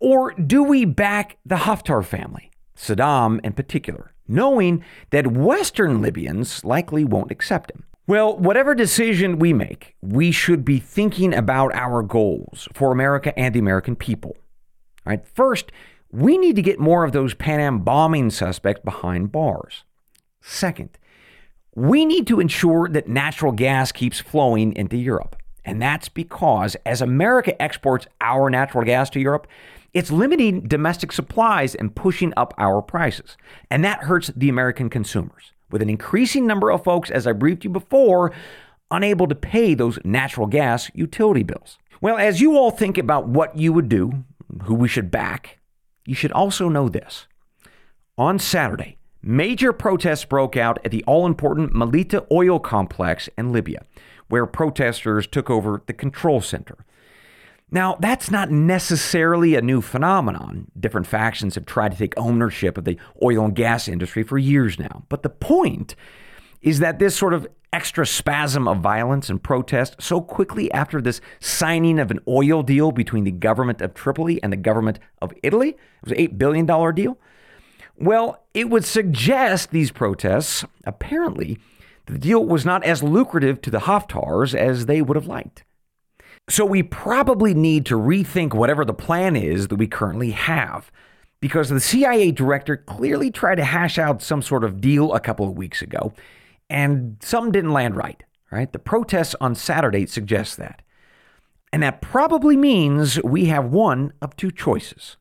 Or 0.00 0.32
do 0.32 0.64
we 0.64 0.84
back 0.84 1.38
the 1.46 1.58
Haftar 1.58 2.04
family, 2.04 2.50
Saddam 2.76 3.38
in 3.44 3.52
particular, 3.52 4.10
knowing 4.26 4.82
that 5.10 5.28
Western 5.28 6.02
Libyans 6.02 6.64
likely 6.64 7.04
won't 7.04 7.30
accept 7.30 7.70
him? 7.70 7.84
Well, 8.08 8.36
whatever 8.36 8.74
decision 8.74 9.38
we 9.38 9.52
make, 9.52 9.94
we 10.02 10.32
should 10.32 10.64
be 10.64 10.80
thinking 10.80 11.32
about 11.32 11.72
our 11.72 12.02
goals 12.02 12.66
for 12.72 12.90
America 12.90 13.32
and 13.38 13.54
the 13.54 13.60
American 13.60 13.94
people. 13.94 14.36
All 15.06 15.12
right, 15.12 15.24
first, 15.24 15.70
we 16.10 16.36
need 16.36 16.56
to 16.56 16.62
get 16.62 16.80
more 16.80 17.04
of 17.04 17.12
those 17.12 17.32
Pan 17.32 17.60
Am 17.60 17.78
bombing 17.78 18.30
suspects 18.30 18.82
behind 18.84 19.30
bars. 19.30 19.84
Second, 20.40 20.98
we 21.74 22.04
need 22.04 22.26
to 22.26 22.40
ensure 22.40 22.88
that 22.88 23.08
natural 23.08 23.52
gas 23.52 23.92
keeps 23.92 24.20
flowing 24.20 24.74
into 24.74 24.96
Europe. 24.96 25.36
And 25.64 25.80
that's 25.80 26.08
because 26.08 26.76
as 26.84 27.00
America 27.00 27.60
exports 27.60 28.06
our 28.20 28.50
natural 28.50 28.84
gas 28.84 29.08
to 29.10 29.20
Europe, 29.20 29.46
it's 29.94 30.10
limiting 30.10 30.62
domestic 30.62 31.12
supplies 31.12 31.74
and 31.74 31.94
pushing 31.94 32.32
up 32.36 32.54
our 32.58 32.82
prices. 32.82 33.36
And 33.70 33.84
that 33.84 34.04
hurts 34.04 34.30
the 34.34 34.48
American 34.48 34.90
consumers 34.90 35.52
with 35.70 35.82
an 35.82 35.90
increasing 35.90 36.46
number 36.46 36.70
of 36.70 36.84
folks, 36.84 37.10
as 37.10 37.26
I 37.26 37.32
briefed 37.32 37.64
you 37.64 37.70
before, 37.70 38.32
unable 38.90 39.26
to 39.26 39.34
pay 39.34 39.74
those 39.74 39.98
natural 40.04 40.46
gas 40.46 40.90
utility 40.94 41.42
bills. 41.42 41.78
Well, 42.00 42.18
as 42.18 42.40
you 42.40 42.56
all 42.56 42.70
think 42.70 42.98
about 42.98 43.28
what 43.28 43.56
you 43.56 43.72
would 43.72 43.88
do, 43.88 44.24
who 44.64 44.74
we 44.74 44.88
should 44.88 45.10
back, 45.10 45.58
you 46.04 46.14
should 46.14 46.32
also 46.32 46.68
know 46.68 46.88
this. 46.88 47.26
On 48.18 48.38
Saturday, 48.38 48.98
major 49.22 49.72
protests 49.72 50.24
broke 50.24 50.56
out 50.56 50.78
at 50.84 50.90
the 50.90 51.04
all 51.04 51.26
important 51.26 51.72
Mellitah 51.72 52.26
oil 52.30 52.58
complex 52.58 53.28
in 53.38 53.52
Libya, 53.52 53.84
where 54.28 54.46
protesters 54.46 55.26
took 55.26 55.50
over 55.50 55.82
the 55.86 55.92
control 55.92 56.40
center. 56.40 56.84
Now, 57.70 57.96
that's 57.98 58.30
not 58.30 58.50
necessarily 58.50 59.54
a 59.54 59.62
new 59.62 59.80
phenomenon. 59.80 60.70
Different 60.78 61.06
factions 61.06 61.54
have 61.54 61.64
tried 61.64 61.92
to 61.92 61.98
take 61.98 62.12
ownership 62.18 62.76
of 62.76 62.84
the 62.84 62.98
oil 63.22 63.46
and 63.46 63.54
gas 63.54 63.88
industry 63.88 64.22
for 64.22 64.36
years 64.36 64.78
now. 64.78 65.04
But 65.08 65.22
the 65.22 65.30
point 65.30 65.96
is 66.60 66.80
that 66.80 66.98
this 66.98 67.16
sort 67.16 67.32
of 67.32 67.46
extra 67.72 68.06
spasm 68.06 68.68
of 68.68 68.78
violence 68.80 69.30
and 69.30 69.42
protest 69.42 69.96
so 69.98 70.20
quickly 70.20 70.70
after 70.72 71.00
this 71.00 71.22
signing 71.40 71.98
of 71.98 72.10
an 72.10 72.20
oil 72.28 72.62
deal 72.62 72.92
between 72.92 73.24
the 73.24 73.30
government 73.30 73.80
of 73.80 73.94
Tripoli 73.94 74.42
and 74.42 74.52
the 74.52 74.58
government 74.58 74.98
of 75.22 75.32
Italy, 75.42 75.70
it 75.70 75.78
was 76.02 76.12
an 76.12 76.18
$8 76.18 76.36
billion 76.36 76.94
deal. 76.94 77.18
Well, 77.96 78.44
it 78.54 78.70
would 78.70 78.84
suggest 78.84 79.70
these 79.70 79.90
protests, 79.90 80.64
apparently, 80.84 81.58
the 82.06 82.18
deal 82.18 82.44
was 82.44 82.64
not 82.64 82.84
as 82.84 83.02
lucrative 83.02 83.60
to 83.62 83.70
the 83.70 83.80
Haftars 83.80 84.54
as 84.54 84.86
they 84.86 85.02
would 85.02 85.16
have 85.16 85.26
liked. 85.26 85.64
So 86.48 86.64
we 86.64 86.82
probably 86.82 87.54
need 87.54 87.86
to 87.86 87.98
rethink 87.98 88.52
whatever 88.54 88.84
the 88.84 88.94
plan 88.94 89.36
is 89.36 89.68
that 89.68 89.76
we 89.76 89.86
currently 89.86 90.32
have. 90.32 90.90
Because 91.40 91.68
the 91.68 91.80
CIA 91.80 92.30
director 92.30 92.76
clearly 92.76 93.30
tried 93.30 93.56
to 93.56 93.64
hash 93.64 93.98
out 93.98 94.22
some 94.22 94.42
sort 94.42 94.62
of 94.62 94.80
deal 94.80 95.12
a 95.12 95.20
couple 95.20 95.48
of 95.48 95.56
weeks 95.56 95.82
ago, 95.82 96.12
and 96.70 97.16
some 97.20 97.50
didn't 97.50 97.72
land 97.72 97.96
right, 97.96 98.22
right? 98.52 98.72
The 98.72 98.78
protests 98.78 99.34
on 99.40 99.56
Saturday 99.56 100.06
suggest 100.06 100.56
that. 100.58 100.82
And 101.72 101.82
that 101.82 102.00
probably 102.00 102.56
means 102.56 103.20
we 103.22 103.46
have 103.46 103.64
one 103.64 104.12
of 104.22 104.36
two 104.36 104.52
choices. 104.52 105.16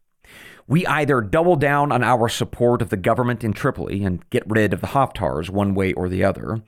We 0.68 0.86
either 0.86 1.22
double 1.22 1.56
down 1.56 1.92
on 1.92 2.04
our 2.04 2.30
support 2.30 2.82
of 2.82 2.90
the 2.90 2.98
government 2.98 3.44
in 3.44 3.54
Tripoli 3.54 4.04
and 4.04 4.28
get 4.30 4.44
rid 4.48 4.74
of 4.74 4.82
the 4.82 4.88
Haftars 4.88 5.50
one 5.50 5.74
way 5.74 5.94
or 5.94 6.08
the 6.08 6.24
other, 6.24 6.62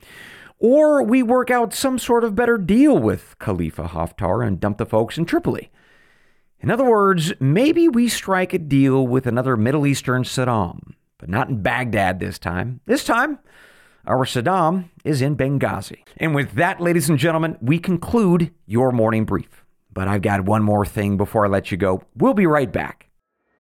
or 0.60 1.04
we 1.04 1.24
work 1.24 1.52
out 1.52 1.74
some 1.74 2.00
sort 2.00 2.24
of 2.24 2.36
better 2.36 2.58
deal 2.58 2.98
with 2.98 3.36
Khalifa 3.40 3.90
Haftar 3.90 4.46
and 4.46 4.60
dump 4.60 4.78
the 4.78 4.86
folks 4.86 5.18
in 5.18 5.26
Tripoli. 5.26 5.70
In 6.60 6.72
other 6.72 6.90
words, 6.90 7.34
maybe 7.42 7.90
we 7.90 8.08
strike 8.08 8.54
a 8.54 8.58
deal 8.58 9.06
with 9.06 9.28
another 9.28 9.58
Middle 9.58 9.86
Eastern 9.86 10.24
Saddam, 10.24 10.94
but 11.18 11.28
not 11.28 11.50
in 11.50 11.62
Baghdad 11.62 12.22
this 12.22 12.40
time. 12.40 12.80
This 12.86 13.04
time, 13.04 13.40
our 14.06 14.26
Saddam 14.26 14.90
is 15.04 15.22
in 15.22 15.36
Benghazi. 15.36 16.04
And 16.18 16.34
with 16.34 16.54
that, 16.54 16.80
ladies 16.80 17.10
and 17.10 17.20
gentlemen, 17.20 17.58
we 17.62 17.80
conclude 17.80 18.54
your 18.66 18.94
morning 18.94 19.26
brief. 19.26 19.66
But 19.94 20.08
I've 20.08 20.22
got 20.22 20.46
one 20.46 20.64
more 20.64 20.86
thing 20.86 21.18
before 21.18 21.46
I 21.46 21.50
let 21.50 21.72
you 21.72 21.78
go. 21.78 22.04
We'll 22.16 22.34
be 22.34 22.48
right 22.48 22.72
back. 22.72 23.10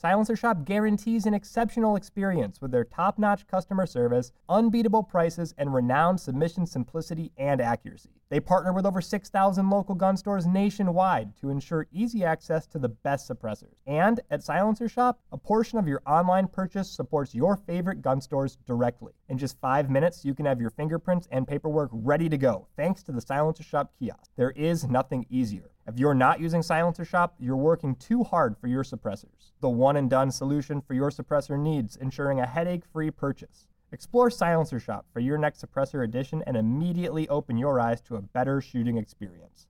Silencer 0.00 0.34
Shop 0.34 0.64
guarantees 0.64 1.26
an 1.26 1.34
exceptional 1.34 1.94
experience 1.94 2.62
with 2.62 2.70
their 2.70 2.84
top 2.84 3.18
notch 3.18 3.46
customer 3.46 3.84
service, 3.84 4.32
unbeatable 4.48 5.02
prices, 5.02 5.54
and 5.58 5.74
renowned 5.74 6.18
submission 6.18 6.64
simplicity 6.64 7.32
and 7.36 7.60
accuracy. 7.60 8.08
They 8.30 8.40
partner 8.40 8.72
with 8.72 8.86
over 8.86 9.02
6,000 9.02 9.68
local 9.68 9.94
gun 9.94 10.16
stores 10.16 10.46
nationwide 10.46 11.36
to 11.40 11.50
ensure 11.50 11.86
easy 11.92 12.24
access 12.24 12.66
to 12.68 12.78
the 12.78 12.88
best 12.88 13.28
suppressors. 13.28 13.74
And 13.86 14.20
at 14.30 14.42
Silencer 14.42 14.88
Shop, 14.88 15.20
a 15.32 15.36
portion 15.36 15.78
of 15.78 15.86
your 15.86 16.00
online 16.06 16.48
purchase 16.48 16.90
supports 16.90 17.34
your 17.34 17.56
favorite 17.56 18.00
gun 18.00 18.22
stores 18.22 18.56
directly. 18.66 19.12
In 19.28 19.36
just 19.36 19.60
five 19.60 19.90
minutes, 19.90 20.24
you 20.24 20.32
can 20.32 20.46
have 20.46 20.62
your 20.62 20.70
fingerprints 20.70 21.28
and 21.30 21.46
paperwork 21.46 21.90
ready 21.92 22.30
to 22.30 22.38
go 22.38 22.68
thanks 22.74 23.02
to 23.02 23.12
the 23.12 23.20
Silencer 23.20 23.64
Shop 23.64 23.92
kiosk. 23.98 24.30
There 24.36 24.52
is 24.52 24.88
nothing 24.88 25.26
easier. 25.28 25.72
If 25.90 25.98
you're 25.98 26.14
not 26.14 26.38
using 26.38 26.62
Silencer 26.62 27.04
Shop, 27.04 27.34
you're 27.40 27.56
working 27.56 27.96
too 27.96 28.22
hard 28.22 28.56
for 28.56 28.68
your 28.68 28.84
suppressors. 28.84 29.50
The 29.60 29.68
one 29.68 29.96
and 29.96 30.08
done 30.08 30.30
solution 30.30 30.80
for 30.80 30.94
your 30.94 31.10
suppressor 31.10 31.58
needs, 31.58 31.96
ensuring 31.96 32.38
a 32.38 32.46
headache 32.46 32.84
free 32.92 33.10
purchase. 33.10 33.66
Explore 33.90 34.30
Silencer 34.30 34.78
Shop 34.78 35.04
for 35.12 35.18
your 35.18 35.36
next 35.36 35.66
suppressor 35.66 36.04
edition 36.04 36.44
and 36.46 36.56
immediately 36.56 37.28
open 37.28 37.56
your 37.56 37.80
eyes 37.80 38.00
to 38.02 38.14
a 38.14 38.22
better 38.22 38.60
shooting 38.60 38.98
experience. 38.98 39.66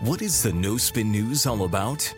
What 0.00 0.20
is 0.20 0.42
the 0.42 0.52
No 0.52 0.76
Spin 0.76 1.10
News 1.10 1.46
all 1.46 1.64
about? 1.64 2.14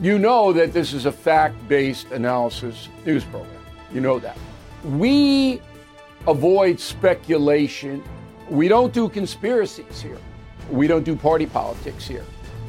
You 0.00 0.18
know 0.18 0.52
that 0.52 0.72
this 0.72 0.92
is 0.92 1.06
a 1.06 1.12
fact 1.12 1.54
based 1.68 2.10
analysis 2.10 2.88
news 3.06 3.22
program. 3.22 3.54
You 3.94 4.00
know 4.00 4.18
that. 4.18 4.36
We 4.84 5.62
avoid 6.26 6.80
speculation. 6.80 8.02
We 8.48 8.66
don't 8.66 8.92
do 8.92 9.08
conspiracies 9.08 10.02
here. 10.02 10.18
We 10.68 10.88
don't 10.88 11.04
do 11.04 11.14
party 11.14 11.46
politics 11.46 12.08
here. 12.08 12.24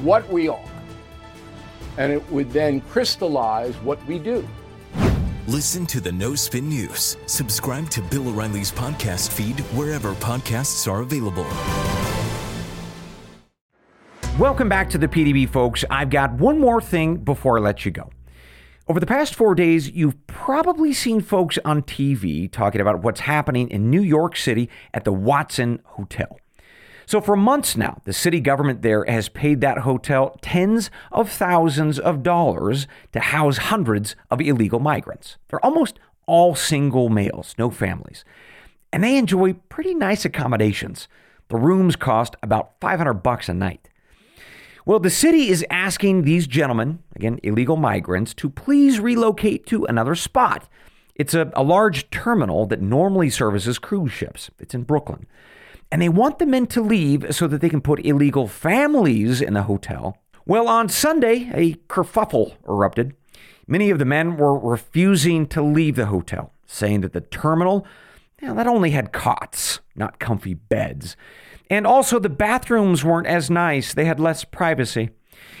what 0.00 0.28
we 0.32 0.48
are, 0.48 0.64
and 1.98 2.12
it 2.12 2.30
would 2.32 2.50
then 2.50 2.80
crystallize 2.82 3.74
what 3.76 4.04
we 4.06 4.18
do. 4.18 4.48
Listen 5.46 5.84
to 5.86 6.00
the 6.00 6.10
No 6.10 6.34
Spin 6.34 6.68
News. 6.68 7.16
Subscribe 7.26 7.90
to 7.90 8.00
Bill 8.00 8.28
O'Reilly's 8.28 8.72
podcast 8.72 9.30
feed 9.30 9.60
wherever 9.76 10.14
podcasts 10.14 10.90
are 10.90 11.00
available. 11.00 11.46
Welcome 14.38 14.68
back 14.68 14.88
to 14.90 14.98
the 14.98 15.08
PDB, 15.08 15.48
folks. 15.48 15.84
I've 15.90 16.08
got 16.08 16.32
one 16.32 16.58
more 16.58 16.80
thing 16.80 17.16
before 17.16 17.58
I 17.58 17.60
let 17.60 17.84
you 17.84 17.90
go. 17.90 18.08
Over 18.88 18.98
the 18.98 19.06
past 19.06 19.34
four 19.34 19.54
days, 19.54 19.90
you've 19.90 20.26
probably 20.26 20.92
seen 20.92 21.20
folks 21.20 21.58
on 21.64 21.82
TV 21.82 22.50
talking 22.50 22.80
about 22.80 23.02
what's 23.02 23.20
happening 23.20 23.68
in 23.68 23.90
New 23.90 24.00
York 24.00 24.36
City 24.36 24.70
at 24.94 25.04
the 25.04 25.12
Watson 25.12 25.80
Hotel. 25.84 26.38
So, 27.12 27.20
for 27.20 27.36
months 27.36 27.76
now, 27.76 28.00
the 28.04 28.14
city 28.14 28.40
government 28.40 28.80
there 28.80 29.04
has 29.04 29.28
paid 29.28 29.60
that 29.60 29.80
hotel 29.80 30.38
tens 30.40 30.90
of 31.10 31.30
thousands 31.30 31.98
of 31.98 32.22
dollars 32.22 32.86
to 33.12 33.20
house 33.20 33.58
hundreds 33.58 34.16
of 34.30 34.40
illegal 34.40 34.80
migrants. 34.80 35.36
They're 35.48 35.62
almost 35.62 35.98
all 36.24 36.54
single 36.54 37.10
males, 37.10 37.54
no 37.58 37.68
families. 37.68 38.24
And 38.94 39.04
they 39.04 39.18
enjoy 39.18 39.52
pretty 39.52 39.92
nice 39.92 40.24
accommodations. 40.24 41.06
The 41.48 41.58
rooms 41.58 41.96
cost 41.96 42.34
about 42.42 42.80
500 42.80 43.12
bucks 43.12 43.46
a 43.50 43.52
night. 43.52 43.90
Well, 44.86 44.98
the 44.98 45.10
city 45.10 45.50
is 45.50 45.66
asking 45.68 46.22
these 46.22 46.46
gentlemen, 46.46 47.00
again, 47.14 47.40
illegal 47.42 47.76
migrants, 47.76 48.32
to 48.36 48.48
please 48.48 49.00
relocate 49.00 49.66
to 49.66 49.84
another 49.84 50.14
spot. 50.14 50.66
It's 51.14 51.34
a, 51.34 51.52
a 51.54 51.62
large 51.62 52.08
terminal 52.08 52.64
that 52.68 52.80
normally 52.80 53.28
services 53.28 53.78
cruise 53.78 54.12
ships. 54.12 54.50
It's 54.58 54.72
in 54.72 54.84
Brooklyn. 54.84 55.26
And 55.92 56.00
they 56.00 56.08
want 56.08 56.38
the 56.38 56.46
men 56.46 56.66
to 56.68 56.80
leave 56.80 57.34
so 57.36 57.46
that 57.46 57.60
they 57.60 57.68
can 57.68 57.82
put 57.82 58.04
illegal 58.04 58.48
families 58.48 59.42
in 59.42 59.52
the 59.52 59.64
hotel. 59.64 60.16
Well, 60.46 60.66
on 60.66 60.88
Sunday, 60.88 61.50
a 61.52 61.74
kerfuffle 61.86 62.54
erupted. 62.66 63.14
Many 63.66 63.90
of 63.90 63.98
the 63.98 64.06
men 64.06 64.38
were 64.38 64.58
refusing 64.58 65.46
to 65.48 65.60
leave 65.60 65.96
the 65.96 66.06
hotel, 66.06 66.54
saying 66.66 67.02
that 67.02 67.12
the 67.12 67.20
terminal, 67.20 67.86
well, 68.40 68.54
that 68.54 68.66
only 68.66 68.92
had 68.92 69.12
cots, 69.12 69.80
not 69.94 70.18
comfy 70.18 70.54
beds. 70.54 71.14
And 71.68 71.86
also, 71.86 72.18
the 72.18 72.30
bathrooms 72.30 73.04
weren't 73.04 73.26
as 73.26 73.50
nice, 73.50 73.92
they 73.92 74.06
had 74.06 74.18
less 74.18 74.44
privacy. 74.44 75.10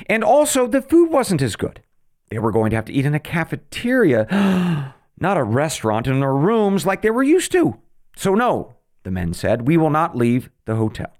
And 0.06 0.24
also, 0.24 0.66
the 0.66 0.80
food 0.80 1.10
wasn't 1.10 1.42
as 1.42 1.56
good. 1.56 1.82
They 2.30 2.38
were 2.38 2.52
going 2.52 2.70
to 2.70 2.76
have 2.76 2.86
to 2.86 2.92
eat 2.92 3.04
in 3.04 3.14
a 3.14 3.20
cafeteria, 3.20 4.26
not 5.18 5.36
a 5.36 5.44
restaurant 5.44 6.06
in 6.06 6.20
their 6.20 6.34
rooms 6.34 6.86
like 6.86 7.02
they 7.02 7.10
were 7.10 7.22
used 7.22 7.52
to. 7.52 7.78
So, 8.16 8.34
no, 8.34 8.76
the 9.02 9.10
men 9.10 9.34
said, 9.34 9.66
we 9.66 9.76
will 9.76 9.90
not 9.90 10.16
leave 10.16 10.50
the 10.64 10.76
hotel. 10.76 11.12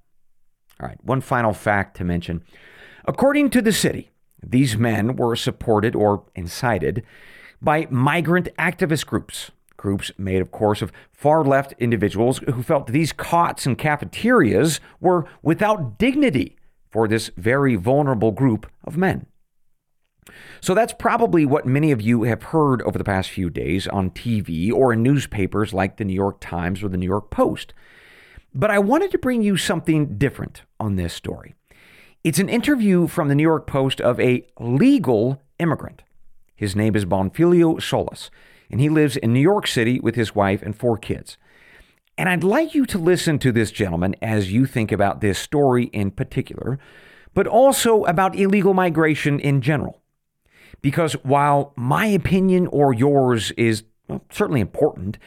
All 0.81 0.89
right, 0.89 0.99
one 1.03 1.21
final 1.21 1.53
fact 1.53 1.97
to 1.99 2.05
mention. 2.05 2.43
According 3.05 3.51
to 3.51 3.63
the 3.63 3.73
city, 3.73 4.11
these 4.43 4.77
men 4.77 5.17
were 5.17 5.37
supported 5.37 5.95
or 5.95 6.25
incited 6.35 7.05
by 7.61 7.87
migrant 7.91 8.49
activist 8.57 9.07
groups 9.07 9.51
Groups 9.83 10.13
made, 10.17 10.41
of 10.41 10.53
course, 10.53 10.81
of 10.81 10.93
far 11.11 11.43
left 11.43 11.75
individuals 11.77 12.39
who 12.39 12.63
felt 12.63 12.87
these 12.87 13.13
cots 13.13 13.67
and 13.67 13.77
cafeterias 13.77 14.79
were 15.01 15.27
without 15.43 15.99
dignity 15.99 16.57
for 16.89 17.09
this 17.09 17.33
very 17.37 17.75
vulnerable 17.75 18.31
group 18.31 18.71
of 18.85 18.97
men. 18.97 19.27
So 20.61 20.75
that's 20.75 20.93
probably 20.93 21.45
what 21.45 21.67
many 21.67 21.93
of 21.93 22.01
you 22.01 22.25
have 22.25 22.43
heard 22.45 22.83
over 22.83 22.99
the 22.99 23.05
past 23.05 23.31
few 23.31 23.51
days 23.51 23.87
on 23.87 24.11
TV 24.11 24.73
or 24.73 24.93
in 24.93 25.03
newspapers 25.03 25.73
like 25.73 25.97
the 25.97 26.05
New 26.05 26.15
York 26.15 26.41
Times 26.41 26.83
or 26.83 26.89
the 26.89 26.97
New 26.97 27.07
York 27.07 27.31
Post. 27.31 27.75
But 28.55 28.71
I 28.71 28.79
wanted 28.79 29.11
to 29.13 29.19
bring 29.19 29.43
you 29.43 29.57
something 29.57 30.19
different 30.19 30.63
on 30.79 30.97
this 30.97 31.15
story. 31.15 31.55
It's 32.25 32.39
an 32.39 32.49
interview 32.49 33.09
from 33.09 33.29
the 33.29 33.35
New 33.35 33.43
York 33.43 33.67
Post 33.67 34.01
of 34.01 34.21
a 34.21 34.47
legal 34.61 35.43
immigrant. 35.59 36.03
His 36.55 36.77
name 36.77 36.95
is 36.95 37.05
Bonfilio 37.05 37.83
Solis 37.83 38.31
and 38.71 38.81
he 38.81 38.89
lives 38.89 39.17
in 39.17 39.33
New 39.33 39.41
York 39.41 39.67
City 39.67 40.01
with 40.01 40.17
his 40.17 40.35
wife 40.35 40.63
and 40.63 40.75
four 40.75 40.97
kids. 40.97 41.37
And 42.17 42.29
I'd 42.29 42.45
like 42.45 42.75
you 42.75 42.87
to 42.87 42.99
listen 42.99 43.39
to 43.41 43.53
this 43.53 43.71
gentleman 43.71 44.17
as 44.23 44.53
you 44.53 44.67
think 44.67 44.91
about 44.91 45.21
this 45.21 45.39
story 45.39 45.85
in 45.87 46.11
particular, 46.11 46.79
but 47.35 47.47
also 47.47 48.05
about 48.05 48.37
illegal 48.37 48.75
migration 48.75 49.41
in 49.41 49.61
general. 49.61 50.02
Because 50.81 51.13
while 51.25 51.73
my 51.77 52.07
opinion 52.07 52.67
or 52.69 52.93
yours 52.93 53.51
is 53.53 53.85
well, 54.09 54.25
certainly 54.31 54.61
important, 54.61 55.19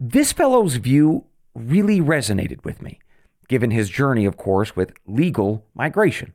this 0.00 0.32
fellow's 0.32 0.76
view 0.76 1.24
really 1.54 2.00
resonated 2.00 2.64
with 2.64 2.82
me, 2.82 2.98
given 3.48 3.70
his 3.70 3.88
journey, 3.88 4.24
of 4.24 4.36
course, 4.36 4.74
with 4.74 4.92
legal 5.06 5.66
migration. 5.74 6.32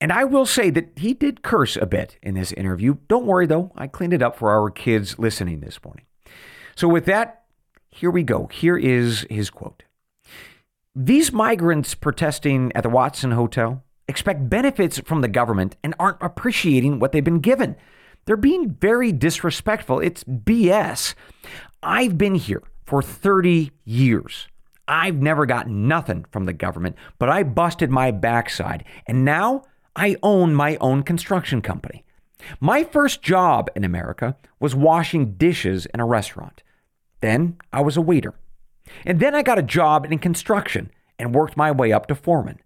And 0.00 0.12
I 0.12 0.24
will 0.24 0.46
say 0.46 0.70
that 0.70 0.90
he 0.96 1.14
did 1.14 1.42
curse 1.42 1.76
a 1.76 1.86
bit 1.86 2.18
in 2.22 2.34
this 2.34 2.52
interview. 2.52 2.96
Don't 3.08 3.26
worry, 3.26 3.46
though, 3.46 3.72
I 3.76 3.86
cleaned 3.86 4.12
it 4.12 4.22
up 4.22 4.36
for 4.36 4.50
our 4.50 4.70
kids 4.70 5.18
listening 5.18 5.60
this 5.60 5.82
morning. 5.84 6.04
So, 6.76 6.88
with 6.88 7.06
that, 7.06 7.44
here 7.90 8.10
we 8.10 8.22
go. 8.22 8.48
Here 8.48 8.76
is 8.76 9.26
his 9.30 9.50
quote 9.50 9.84
These 10.94 11.32
migrants 11.32 11.94
protesting 11.94 12.72
at 12.74 12.82
the 12.82 12.88
Watson 12.88 13.30
Hotel 13.30 13.82
expect 14.08 14.50
benefits 14.50 14.98
from 15.00 15.20
the 15.20 15.28
government 15.28 15.76
and 15.82 15.94
aren't 15.98 16.22
appreciating 16.22 16.98
what 16.98 17.12
they've 17.12 17.24
been 17.24 17.40
given. 17.40 17.76
They're 18.24 18.36
being 18.36 18.70
very 18.70 19.12
disrespectful. 19.12 20.00
It's 20.00 20.24
BS. 20.24 21.14
I've 21.82 22.16
been 22.16 22.34
here 22.34 22.62
for 22.84 23.02
30 23.02 23.70
years. 23.84 24.48
I've 24.86 25.16
never 25.16 25.46
gotten 25.46 25.88
nothing 25.88 26.26
from 26.30 26.44
the 26.44 26.52
government, 26.52 26.96
but 27.18 27.28
I 27.28 27.42
busted 27.42 27.90
my 27.90 28.10
backside. 28.10 28.84
And 29.06 29.24
now 29.24 29.62
I 29.96 30.16
own 30.22 30.54
my 30.54 30.76
own 30.80 31.02
construction 31.02 31.62
company. 31.62 32.04
My 32.60 32.84
first 32.84 33.22
job 33.22 33.70
in 33.74 33.84
America 33.84 34.36
was 34.60 34.74
washing 34.74 35.34
dishes 35.34 35.86
in 35.86 36.00
a 36.00 36.06
restaurant. 36.06 36.62
Then 37.20 37.56
I 37.72 37.80
was 37.80 37.96
a 37.96 38.02
waiter. 38.02 38.34
And 39.06 39.20
then 39.20 39.34
I 39.34 39.42
got 39.42 39.58
a 39.58 39.62
job 39.62 40.04
in 40.10 40.18
construction 40.18 40.90
and 41.18 41.34
worked 41.34 41.56
my 41.56 41.70
way 41.70 41.92
up 41.92 42.06
to 42.08 42.14
foreman. 42.14 42.58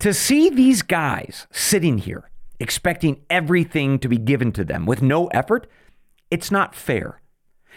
To 0.00 0.12
see 0.12 0.50
these 0.50 0.82
guys 0.82 1.46
sitting 1.50 1.98
here 1.98 2.30
expecting 2.60 3.20
everything 3.28 3.98
to 3.98 4.08
be 4.08 4.18
given 4.18 4.52
to 4.52 4.64
them 4.64 4.86
with 4.86 5.02
no 5.02 5.26
effort, 5.28 5.66
it's 6.30 6.50
not 6.50 6.74
fair. 6.74 7.20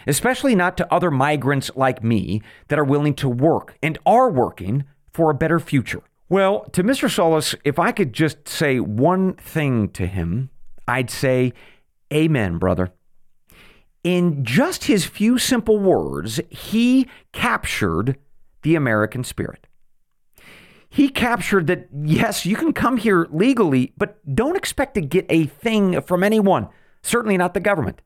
Especially 0.06 0.54
not 0.54 0.76
to 0.76 0.92
other 0.92 1.10
migrants 1.10 1.70
like 1.74 2.02
me 2.02 2.40
that 2.68 2.78
are 2.78 2.84
willing 2.84 3.14
to 3.14 3.28
work 3.28 3.76
and 3.82 3.98
are 4.06 4.30
working 4.30 4.84
for 5.12 5.30
a 5.30 5.34
better 5.34 5.58
future. 5.58 6.02
Well, 6.28 6.64
to 6.72 6.84
Mr. 6.84 7.10
Solis, 7.10 7.54
if 7.64 7.78
I 7.78 7.90
could 7.90 8.12
just 8.12 8.48
say 8.48 8.80
one 8.80 9.34
thing 9.34 9.88
to 9.90 10.06
him, 10.06 10.50
I'd 10.86 11.10
say, 11.10 11.52
Amen, 12.12 12.58
brother. 12.58 12.90
In 14.04 14.44
just 14.44 14.84
his 14.84 15.04
few 15.04 15.38
simple 15.38 15.78
words, 15.78 16.40
he 16.48 17.08
captured 17.32 18.16
the 18.62 18.74
American 18.74 19.24
spirit. 19.24 19.66
He 20.90 21.08
captured 21.08 21.66
that, 21.66 21.88
yes, 21.92 22.46
you 22.46 22.56
can 22.56 22.72
come 22.72 22.96
here 22.96 23.26
legally, 23.30 23.92
but 23.96 24.18
don't 24.34 24.56
expect 24.56 24.94
to 24.94 25.00
get 25.00 25.26
a 25.28 25.44
thing 25.44 26.00
from 26.00 26.24
anyone, 26.24 26.68
certainly 27.02 27.36
not 27.36 27.54
the 27.54 27.60
government. 27.60 28.00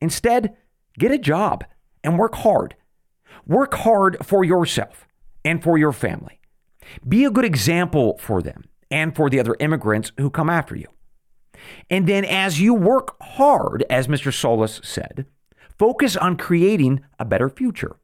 Instead, 0.00 0.56
get 0.98 1.10
a 1.10 1.18
job 1.18 1.64
and 2.04 2.18
work 2.18 2.36
hard. 2.36 2.76
Work 3.46 3.74
hard 3.74 4.18
for 4.24 4.44
yourself 4.44 5.08
and 5.44 5.62
for 5.62 5.78
your 5.78 5.92
family. 5.92 6.40
Be 7.06 7.24
a 7.24 7.30
good 7.30 7.44
example 7.44 8.18
for 8.18 8.42
them 8.42 8.64
and 8.90 9.14
for 9.14 9.30
the 9.30 9.40
other 9.40 9.56
immigrants 9.60 10.12
who 10.18 10.30
come 10.30 10.50
after 10.50 10.76
you. 10.76 10.88
And 11.88 12.06
then, 12.06 12.24
as 12.24 12.60
you 12.60 12.74
work 12.74 13.16
hard, 13.22 13.84
as 13.90 14.08
Mr. 14.08 14.32
Solis 14.32 14.80
said, 14.82 15.26
focus 15.78 16.16
on 16.16 16.36
creating 16.36 17.00
a 17.18 17.24
better 17.24 17.48
future. 17.48 17.96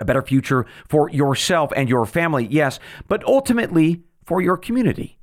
A 0.00 0.04
better 0.04 0.22
future 0.22 0.66
for 0.88 1.10
yourself 1.10 1.72
and 1.76 1.88
your 1.88 2.06
family, 2.06 2.46
yes, 2.50 2.78
but 3.08 3.24
ultimately 3.24 4.02
for 4.24 4.40
your 4.40 4.56
community. 4.56 5.18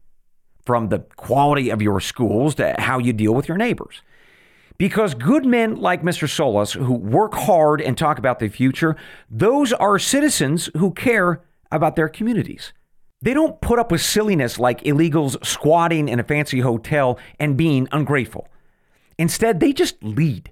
From 0.66 0.90
the 0.90 1.00
quality 1.16 1.70
of 1.70 1.82
your 1.82 2.00
schools 2.00 2.56
to 2.56 2.76
how 2.80 2.98
you 2.98 3.14
deal 3.14 3.34
with 3.34 3.48
your 3.48 3.58
neighbors. 3.58 4.02
Because 4.78 5.14
good 5.14 5.46
men 5.46 5.76
like 5.76 6.02
Mr. 6.02 6.30
Solis, 6.30 6.74
who 6.74 6.94
work 6.94 7.34
hard 7.34 7.82
and 7.82 7.98
talk 7.98 8.18
about 8.18 8.40
the 8.40 8.50
future, 8.50 8.98
those 9.30 9.72
are 9.72 9.98
citizens 9.98 10.70
who 10.76 10.92
care 10.92 11.42
about 11.72 11.96
their 11.96 12.10
communities. 12.10 12.74
They 13.22 13.34
don't 13.34 13.62
put 13.62 13.80
up 13.80 13.92
with 13.92 14.02
silliness 14.02 14.60
like 14.60 14.84
illegals 14.84 15.44
squatting 15.46 16.10
in 16.10 16.20
a 16.20 16.24
fancy 16.24 16.60
hotel 16.60 17.18
and 17.40 17.56
being 17.56 17.88
ungrateful. 17.92 18.50
Instead, 19.18 19.60
they 19.60 19.72
just 19.72 20.04
lead. 20.04 20.52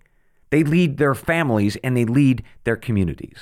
They 0.51 0.63
lead 0.63 0.97
their 0.97 1.15
families 1.15 1.75
and 1.83 1.97
they 1.97 2.05
lead 2.05 2.43
their 2.63 2.77
communities. 2.77 3.39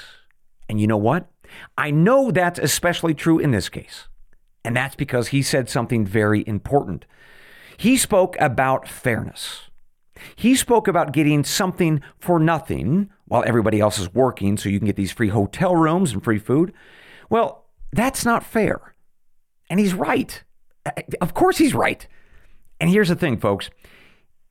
And 0.72 0.80
you 0.80 0.88
know 0.88 0.96
what? 0.96 1.30
I 1.78 1.92
know 1.92 2.32
that's 2.32 2.58
especially 2.58 3.14
true 3.14 3.40
in 3.40 3.52
this 3.52 3.68
case. 3.68 4.08
And 4.64 4.74
that's 4.74 4.96
because 4.96 5.28
he 5.28 5.42
said 5.42 5.70
something 5.70 6.06
very 6.06 6.48
important. 6.48 7.06
He 7.76 7.98
spoke 7.98 8.38
about 8.40 8.88
fairness. 8.88 9.70
He 10.34 10.56
spoke 10.56 10.88
about 10.88 11.12
getting 11.12 11.44
something 11.44 12.02
for 12.20 12.40
nothing 12.40 13.10
while 13.26 13.44
everybody 13.46 13.82
else 13.82 14.00
is 14.00 14.14
working 14.14 14.56
so 14.56 14.70
you 14.70 14.80
can 14.80 14.86
get 14.86 14.96
these 14.96 15.12
free 15.12 15.28
hotel 15.28 15.76
rooms 15.76 16.14
and 16.14 16.24
free 16.24 16.40
food. 16.40 16.72
Well, 17.30 17.66
that's 17.92 18.24
not 18.24 18.46
fair. 18.46 18.96
And 19.70 19.78
he's 19.78 19.94
right. 19.94 20.42
Uh, 20.86 20.92
of 21.20 21.34
course, 21.34 21.58
he's 21.58 21.74
right. 21.74 22.08
And 22.80 22.90
here's 22.90 23.10
the 23.10 23.16
thing, 23.16 23.38
folks 23.38 23.70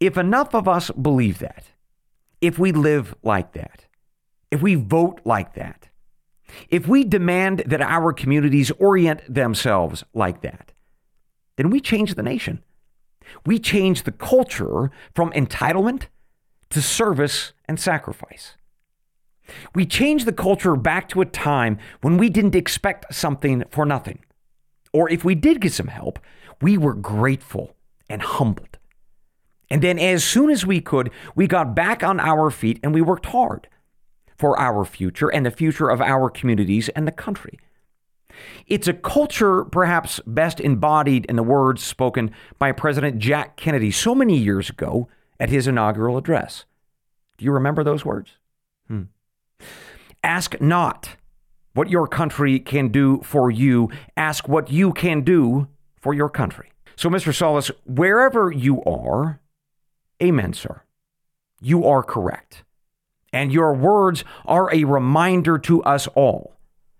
if 0.01 0.19
enough 0.19 0.55
of 0.55 0.69
us 0.69 0.91
believe 0.91 1.39
that, 1.39 1.65
if 2.43 2.59
we 2.59 2.73
live 2.73 3.15
like 3.23 3.53
that, 3.53 3.87
if 4.51 4.61
we 4.61 4.75
vote 4.75 5.21
like 5.25 5.55
that, 5.55 5.90
if 6.69 6.87
we 6.89 7.05
demand 7.05 7.65
that 7.67 7.81
our 7.81 8.13
communities 8.13 8.71
orient 8.73 9.23
themselves 9.33 10.05
like 10.15 10.43
that, 10.43 10.73
then 11.57 11.71
we 11.71 11.81
change 11.81 12.15
the 12.15 12.23
nation. 12.23 12.63
We 13.47 13.59
change 13.59 14.03
the 14.03 14.13
culture 14.13 14.91
from 15.15 15.31
entitlement 15.33 16.05
to 16.71 16.81
service 16.81 17.53
and 17.67 17.79
sacrifice. 17.79 18.57
We 19.75 19.85
change 19.85 20.25
the 20.25 20.33
culture 20.33 20.77
back 20.77 21.09
to 21.11 21.21
a 21.21 21.27
time 21.27 21.79
when 22.01 22.17
we 22.17 22.31
didn't 22.31 22.55
expect 22.55 23.13
something 23.15 23.65
for 23.71 23.85
nothing. 23.85 24.21
Or 24.93 25.11
if 25.11 25.25
we 25.25 25.35
did 25.35 25.61
get 25.61 25.73
some 25.73 25.89
help, 25.89 26.19
we 26.61 26.79
were 26.79 26.95
grateful 26.95 27.77
and 28.09 28.23
humbled. 28.23 28.79
And 29.71 29.83
then, 29.83 29.99
as 29.99 30.25
soon 30.25 30.51
as 30.51 30.67
we 30.67 30.81
could, 30.81 31.11
we 31.37 31.47
got 31.47 31.77
back 31.77 32.03
on 32.03 32.19
our 32.19 32.51
feet 32.51 32.81
and 32.83 32.93
we 32.93 33.01
worked 33.01 33.27
hard 33.27 33.69
for 34.41 34.59
our 34.59 34.87
future 34.87 35.29
and 35.29 35.45
the 35.45 35.51
future 35.51 35.91
of 35.91 36.01
our 36.01 36.31
communities 36.31 36.89
and 36.97 37.07
the 37.07 37.13
country. 37.13 37.59
It's 38.67 38.89
a 38.89 38.95
culture 38.95 39.67
perhaps 39.67 40.19
best 40.27 40.61
embodied 40.61 41.27
in 41.27 41.37
the 41.37 41.43
words 41.43 41.83
spoken 41.83 42.31
by 42.59 42.73
President 42.73 43.19
Jack 43.19 43.59
Kennedy 43.59 43.91
so 43.91 44.15
many 44.15 44.39
years 44.39 44.71
ago 44.71 45.09
at 45.39 45.51
his 45.51 45.67
inaugural 45.67 46.17
address. 46.17 46.65
Do 47.37 47.45
you 47.45 47.53
remember 47.53 47.85
those 47.85 48.03
words? 48.03 48.39
Hmm. 48.89 49.03
Ask 50.25 50.59
not 50.59 51.17
what 51.75 51.91
your 51.91 52.09
country 52.09 52.59
can 52.59 52.89
do 52.89 53.21
for 53.23 53.51
you, 53.51 53.91
ask 54.17 54.49
what 54.49 54.73
you 54.73 54.95
can 54.95 55.21
do 55.21 55.69
for 56.01 56.15
your 56.15 56.31
country. 56.31 56.73
So, 56.97 57.11
Mr. 57.11 57.35
Solis, 57.35 57.71
wherever 57.85 58.51
you 58.51 58.83
are, 58.85 59.39
amen, 60.23 60.55
sir. 60.55 60.83
You 61.61 61.85
are 61.85 62.03
correct. 62.03 62.65
And 63.33 63.53
your 63.53 63.75
words 63.75 64.25
are 64.45 64.73
a 64.75 64.85
reminder 64.85 65.59
to 65.59 65.83
us 65.85 66.07
all 66.09 66.57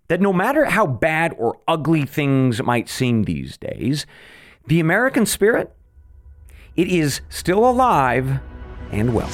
that 0.09 0.21
no 0.21 0.33
matter 0.33 0.67
how 0.67 0.87
bad 0.87 1.35
or 1.39 1.59
ugly 1.69 2.05
things 2.05 2.63
might 2.63 2.89
seem 2.89 3.25
these 3.25 3.57
days, 3.57 4.07
the 4.67 4.81
American 4.81 5.27
spirit, 5.27 5.73
it 6.77 6.89
is 6.89 7.21
still 7.29 7.69
alive 7.69 8.41
and 8.93 9.15
well. 9.15 9.31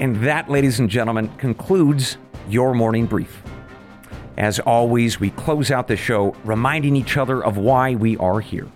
And 0.00 0.16
that, 0.22 0.48
ladies 0.48 0.78
and 0.78 0.88
gentlemen, 0.88 1.28
concludes 1.38 2.18
your 2.48 2.72
morning 2.72 3.06
brief. 3.06 3.42
As 4.36 4.60
always, 4.60 5.18
we 5.18 5.30
close 5.30 5.70
out 5.70 5.88
the 5.88 5.96
show 5.96 6.36
reminding 6.44 6.94
each 6.94 7.16
other 7.16 7.44
of 7.44 7.56
why 7.56 7.96
we 7.96 8.16
are 8.18 8.40
here, 8.40 8.68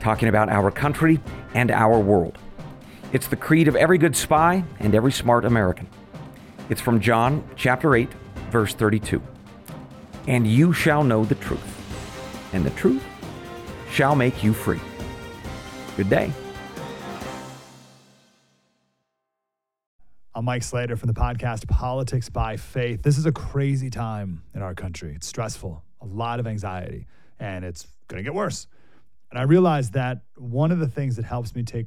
talking 0.00 0.28
about 0.28 0.50
our 0.50 0.70
country 0.70 1.20
and 1.54 1.70
our 1.70 1.98
world. 1.98 2.36
It's 3.10 3.26
the 3.26 3.36
creed 3.36 3.68
of 3.68 3.76
every 3.76 3.96
good 3.96 4.14
spy 4.14 4.62
and 4.80 4.94
every 4.94 5.12
smart 5.12 5.46
American. 5.46 5.88
It's 6.68 6.82
from 6.82 7.00
John 7.00 7.42
chapter 7.56 7.96
8, 7.96 8.06
verse 8.50 8.74
32. 8.74 9.22
And 10.26 10.46
you 10.46 10.74
shall 10.74 11.02
know 11.02 11.24
the 11.24 11.36
truth, 11.36 12.52
and 12.52 12.66
the 12.66 12.70
truth 12.70 13.02
shall 13.90 14.14
make 14.14 14.44
you 14.44 14.52
free. 14.52 14.80
Good 15.96 16.10
day. 16.10 16.30
I'm 20.34 20.44
Mike 20.44 20.62
Slater 20.62 20.94
from 20.94 21.06
the 21.06 21.18
podcast 21.18 21.66
Politics 21.66 22.28
by 22.28 22.58
Faith. 22.58 23.02
This 23.02 23.16
is 23.16 23.24
a 23.24 23.32
crazy 23.32 23.88
time 23.88 24.42
in 24.54 24.60
our 24.60 24.74
country. 24.74 25.14
It's 25.14 25.26
stressful, 25.26 25.82
a 26.02 26.06
lot 26.06 26.40
of 26.40 26.46
anxiety, 26.46 27.06
and 27.40 27.64
it's 27.64 27.86
going 28.08 28.22
to 28.22 28.22
get 28.22 28.34
worse. 28.34 28.66
And 29.30 29.38
I 29.38 29.44
realized 29.44 29.94
that 29.94 30.24
one 30.36 30.72
of 30.72 30.78
the 30.78 30.88
things 30.88 31.16
that 31.16 31.24
helps 31.24 31.54
me 31.54 31.62
take 31.62 31.86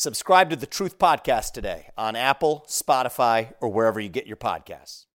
Subscribe 0.00 0.48
to 0.50 0.54
the 0.54 0.64
Truth 0.64 0.96
Podcast 0.96 1.50
today 1.50 1.88
on 1.98 2.14
Apple, 2.14 2.64
Spotify, 2.68 3.54
or 3.60 3.68
wherever 3.68 3.98
you 3.98 4.08
get 4.08 4.28
your 4.28 4.36
podcasts. 4.36 5.06